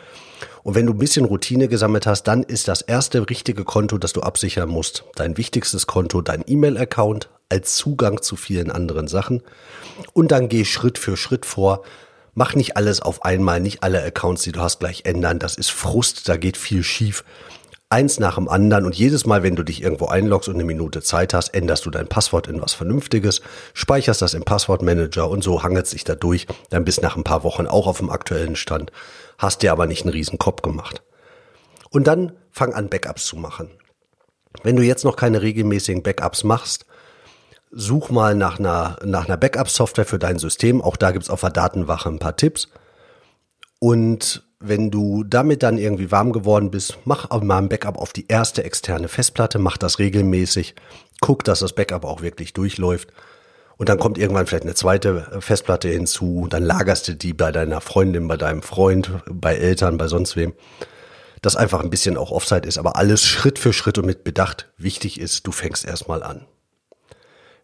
Und 0.63 0.75
wenn 0.75 0.85
du 0.85 0.93
ein 0.93 0.97
bisschen 0.97 1.25
Routine 1.25 1.67
gesammelt 1.67 2.07
hast, 2.07 2.23
dann 2.23 2.43
ist 2.43 2.67
das 2.67 2.81
erste 2.81 3.29
richtige 3.29 3.63
Konto, 3.63 3.97
das 3.97 4.13
du 4.13 4.21
absichern 4.21 4.67
musst, 4.67 5.05
dein 5.15 5.37
wichtigstes 5.37 5.87
Konto, 5.87 6.21
dein 6.21 6.43
E-Mail-Account 6.45 7.29
als 7.55 7.75
Zugang 7.75 8.21
zu 8.21 8.35
vielen 8.35 8.69
anderen 8.69 9.07
Sachen. 9.07 9.41
Und 10.13 10.31
dann 10.31 10.49
geh 10.49 10.65
Schritt 10.65 10.97
für 10.97 11.15
Schritt 11.15 11.45
vor. 11.45 11.83
Mach 12.33 12.53
nicht 12.53 12.75
alles 12.75 13.01
auf 13.01 13.23
einmal, 13.23 13.61
nicht 13.61 13.81
alle 13.81 14.03
Accounts, 14.03 14.43
die 14.43 14.51
du 14.51 14.59
hast, 14.59 14.79
gleich 14.79 15.05
ändern. 15.05 15.39
Das 15.39 15.55
ist 15.55 15.71
Frust, 15.71 16.27
da 16.27 16.35
geht 16.35 16.57
viel 16.57 16.83
schief 16.83 17.23
eins 17.89 18.19
nach 18.19 18.35
dem 18.35 18.49
anderen 18.49 18.85
und 18.85 18.95
jedes 18.95 19.25
Mal, 19.25 19.43
wenn 19.43 19.55
du 19.55 19.63
dich 19.63 19.81
irgendwo 19.81 20.07
einloggst 20.07 20.49
und 20.49 20.55
eine 20.55 20.65
Minute 20.65 21.01
Zeit 21.01 21.33
hast, 21.33 21.53
änderst 21.53 21.85
du 21.85 21.91
dein 21.91 22.07
Passwort 22.07 22.47
in 22.47 22.61
was 22.61 22.73
Vernünftiges, 22.73 23.41
speicherst 23.73 24.21
das 24.21 24.33
im 24.33 24.43
Passwortmanager 24.43 25.29
und 25.29 25.43
so 25.43 25.63
hangelt 25.63 25.87
sich 25.87 26.03
da 26.03 26.15
durch, 26.15 26.47
dann 26.71 26.83
bist 26.83 27.01
nach 27.01 27.15
ein 27.15 27.23
paar 27.23 27.43
Wochen 27.43 27.67
auch 27.67 27.87
auf 27.87 27.99
dem 27.99 28.09
aktuellen 28.09 28.55
Stand, 28.55 28.91
hast 29.37 29.61
dir 29.61 29.71
aber 29.71 29.85
nicht 29.85 30.01
einen 30.01 30.11
riesen 30.11 30.39
Kopf 30.39 30.61
gemacht. 30.61 31.03
Und 31.89 32.07
dann 32.07 32.33
fang 32.51 32.73
an, 32.73 32.89
Backups 32.89 33.25
zu 33.27 33.37
machen. 33.37 33.69
Wenn 34.63 34.75
du 34.75 34.83
jetzt 34.83 35.05
noch 35.05 35.15
keine 35.15 35.41
regelmäßigen 35.41 36.03
Backups 36.03 36.43
machst, 36.43 36.85
such 37.75 38.09
mal 38.09 38.35
nach 38.35 38.57
einer, 38.57 38.95
nach 39.03 39.27
einer 39.27 39.37
Backup-Software 39.37 40.05
für 40.05 40.17
dein 40.17 40.39
System. 40.39 40.81
Auch 40.81 40.95
da 40.95 41.11
gibt's 41.11 41.29
auf 41.29 41.41
der 41.41 41.51
Datenwache 41.51 42.09
ein 42.09 42.19
paar 42.19 42.37
Tipps. 42.37 42.69
Und 43.79 44.43
wenn 44.59 44.89
du 44.89 45.23
damit 45.23 45.61
dann 45.61 45.77
irgendwie 45.77 46.11
warm 46.11 46.31
geworden 46.31 46.71
bist, 46.71 46.97
mach 47.03 47.29
auch 47.29 47.43
mal 47.43 47.57
ein 47.57 47.69
Backup 47.69 47.97
auf 47.97 48.13
die 48.13 48.27
erste 48.27 48.63
externe 48.63 49.09
Festplatte, 49.09 49.59
mach 49.59 49.77
das 49.77 49.99
regelmäßig, 49.99 50.73
guck, 51.19 51.43
dass 51.43 51.59
das 51.59 51.73
Backup 51.73 52.05
auch 52.05 52.21
wirklich 52.21 52.53
durchläuft. 52.53 53.09
Und 53.77 53.89
dann 53.89 53.99
kommt 53.99 54.17
irgendwann 54.17 54.47
vielleicht 54.47 54.63
eine 54.63 54.73
zweite 54.73 55.41
Festplatte 55.41 55.89
hinzu, 55.89 56.47
dann 56.49 56.63
lagerst 56.63 57.09
du 57.09 57.15
die 57.15 57.33
bei 57.33 57.51
deiner 57.51 57.81
Freundin, 57.81 58.29
bei 58.29 58.37
deinem 58.37 58.61
Freund, 58.61 59.11
bei 59.29 59.55
Eltern, 59.55 59.97
bei 59.97 60.07
sonst 60.07 60.37
wem. 60.37 60.53
Das 61.41 61.57
einfach 61.57 61.81
ein 61.81 61.89
bisschen 61.89 62.15
auch 62.15 62.31
Offside 62.31 62.67
ist, 62.67 62.77
aber 62.77 62.95
alles 62.95 63.23
Schritt 63.23 63.59
für 63.59 63.73
Schritt 63.73 63.97
und 63.97 64.05
mit 64.05 64.23
Bedacht 64.23 64.71
wichtig 64.77 65.19
ist, 65.19 65.45
du 65.45 65.51
fängst 65.51 65.85
erstmal 65.85 66.23
an. 66.23 66.47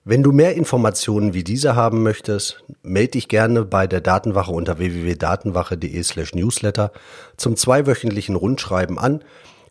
Wenn 0.04 0.24
du 0.24 0.32
mehr 0.32 0.56
Informationen 0.56 1.36
wie 1.36 1.44
diese 1.44 1.76
haben 1.76 2.02
möchtest, 2.02 2.64
melde 2.82 3.12
dich 3.12 3.28
gerne 3.28 3.66
bei 3.66 3.86
der 3.86 4.02
Datenwache 4.02 4.52
unter 4.52 4.80
www.datenwache.de 4.80 6.02
slash 6.02 6.34
newsletter 6.34 6.92
zum 7.38 7.56
zweiwöchentlichen 7.56 8.36
Rundschreiben 8.36 8.98
an. 8.98 9.24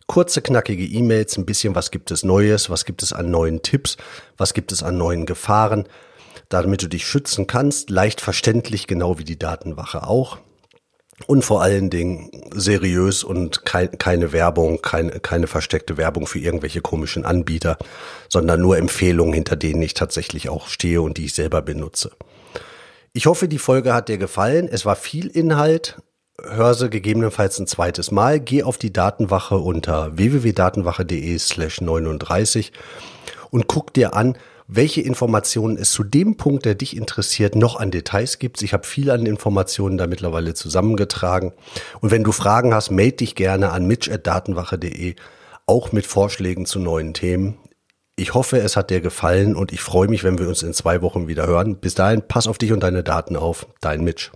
Kurze, 0.07 0.41
knackige 0.41 0.85
E-Mails, 0.85 1.37
ein 1.37 1.45
bisschen 1.45 1.75
was 1.75 1.91
gibt 1.91 2.11
es 2.11 2.23
Neues, 2.23 2.69
was 2.69 2.85
gibt 2.85 3.03
es 3.03 3.11
an 3.11 3.29
neuen 3.29 3.61
Tipps, 3.61 3.97
was 4.37 4.53
gibt 4.53 4.71
es 4.71 4.83
an 4.83 4.97
neuen 4.97 5.25
Gefahren, 5.25 5.83
damit 6.47 6.81
du 6.81 6.87
dich 6.87 7.05
schützen 7.05 7.45
kannst, 7.45 7.89
leicht 7.89 8.21
verständlich, 8.21 8.87
genau 8.87 9.19
wie 9.19 9.25
die 9.25 9.37
Datenwache 9.37 10.07
auch 10.07 10.37
und 11.27 11.43
vor 11.43 11.61
allen 11.61 11.89
Dingen 11.89 12.29
seriös 12.53 13.23
und 13.23 13.65
kein, 13.65 13.97
keine 13.97 14.31
Werbung, 14.31 14.81
keine, 14.81 15.11
keine 15.19 15.47
versteckte 15.47 15.97
Werbung 15.97 16.27
für 16.27 16.39
irgendwelche 16.39 16.81
komischen 16.81 17.25
Anbieter, 17.25 17.77
sondern 18.29 18.61
nur 18.61 18.77
Empfehlungen, 18.77 19.33
hinter 19.33 19.55
denen 19.55 19.81
ich 19.81 19.93
tatsächlich 19.93 20.49
auch 20.49 20.67
stehe 20.67 21.01
und 21.01 21.17
die 21.17 21.25
ich 21.25 21.33
selber 21.33 21.61
benutze. 21.61 22.11
Ich 23.13 23.25
hoffe, 23.25 23.47
die 23.47 23.59
Folge 23.59 23.93
hat 23.93 24.07
dir 24.07 24.17
gefallen. 24.17 24.69
Es 24.71 24.85
war 24.85 24.95
viel 24.95 25.27
Inhalt. 25.27 26.01
Hör 26.41 26.73
sie 26.73 26.89
gegebenenfalls 26.89 27.59
ein 27.59 27.67
zweites 27.67 28.09
Mal. 28.09 28.39
Geh 28.39 28.63
auf 28.63 28.77
die 28.77 28.93
Datenwache 28.93 29.57
unter 29.57 30.17
www.datenwache.de 30.17 31.37
slash 31.37 31.81
39 31.81 32.71
und 33.49 33.67
guck 33.67 33.93
dir 33.93 34.15
an, 34.15 34.37
welche 34.73 35.01
Informationen 35.01 35.77
es 35.77 35.91
zu 35.91 36.05
dem 36.05 36.37
Punkt, 36.37 36.63
der 36.63 36.75
dich 36.75 36.95
interessiert, 36.95 37.55
noch 37.55 37.77
an 37.77 37.91
Details 37.91 38.39
gibt. 38.39 38.61
Ich 38.61 38.71
habe 38.71 38.87
viel 38.87 39.11
an 39.11 39.25
Informationen 39.25 39.97
da 39.97 40.07
mittlerweile 40.07 40.53
zusammengetragen. 40.53 41.51
Und 41.99 42.11
wenn 42.11 42.23
du 42.23 42.31
Fragen 42.31 42.73
hast, 42.73 42.89
melde 42.89 43.17
dich 43.17 43.35
gerne 43.35 43.71
an 43.73 43.85
mitch.datenwache.de, 43.85 45.15
auch 45.65 45.91
mit 45.91 46.05
Vorschlägen 46.05 46.65
zu 46.65 46.79
neuen 46.79 47.13
Themen. 47.13 47.57
Ich 48.15 48.33
hoffe, 48.33 48.59
es 48.59 48.77
hat 48.77 48.91
dir 48.91 49.01
gefallen 49.01 49.57
und 49.57 49.73
ich 49.73 49.81
freue 49.81 50.07
mich, 50.07 50.23
wenn 50.23 50.39
wir 50.39 50.47
uns 50.47 50.63
in 50.63 50.73
zwei 50.73 51.01
Wochen 51.01 51.27
wieder 51.27 51.47
hören. 51.47 51.75
Bis 51.77 51.95
dahin, 51.95 52.21
pass 52.25 52.47
auf 52.47 52.57
dich 52.57 52.71
und 52.71 52.81
deine 52.81 53.03
Daten 53.03 53.35
auf. 53.35 53.67
Dein 53.81 54.05
Mitch. 54.05 54.31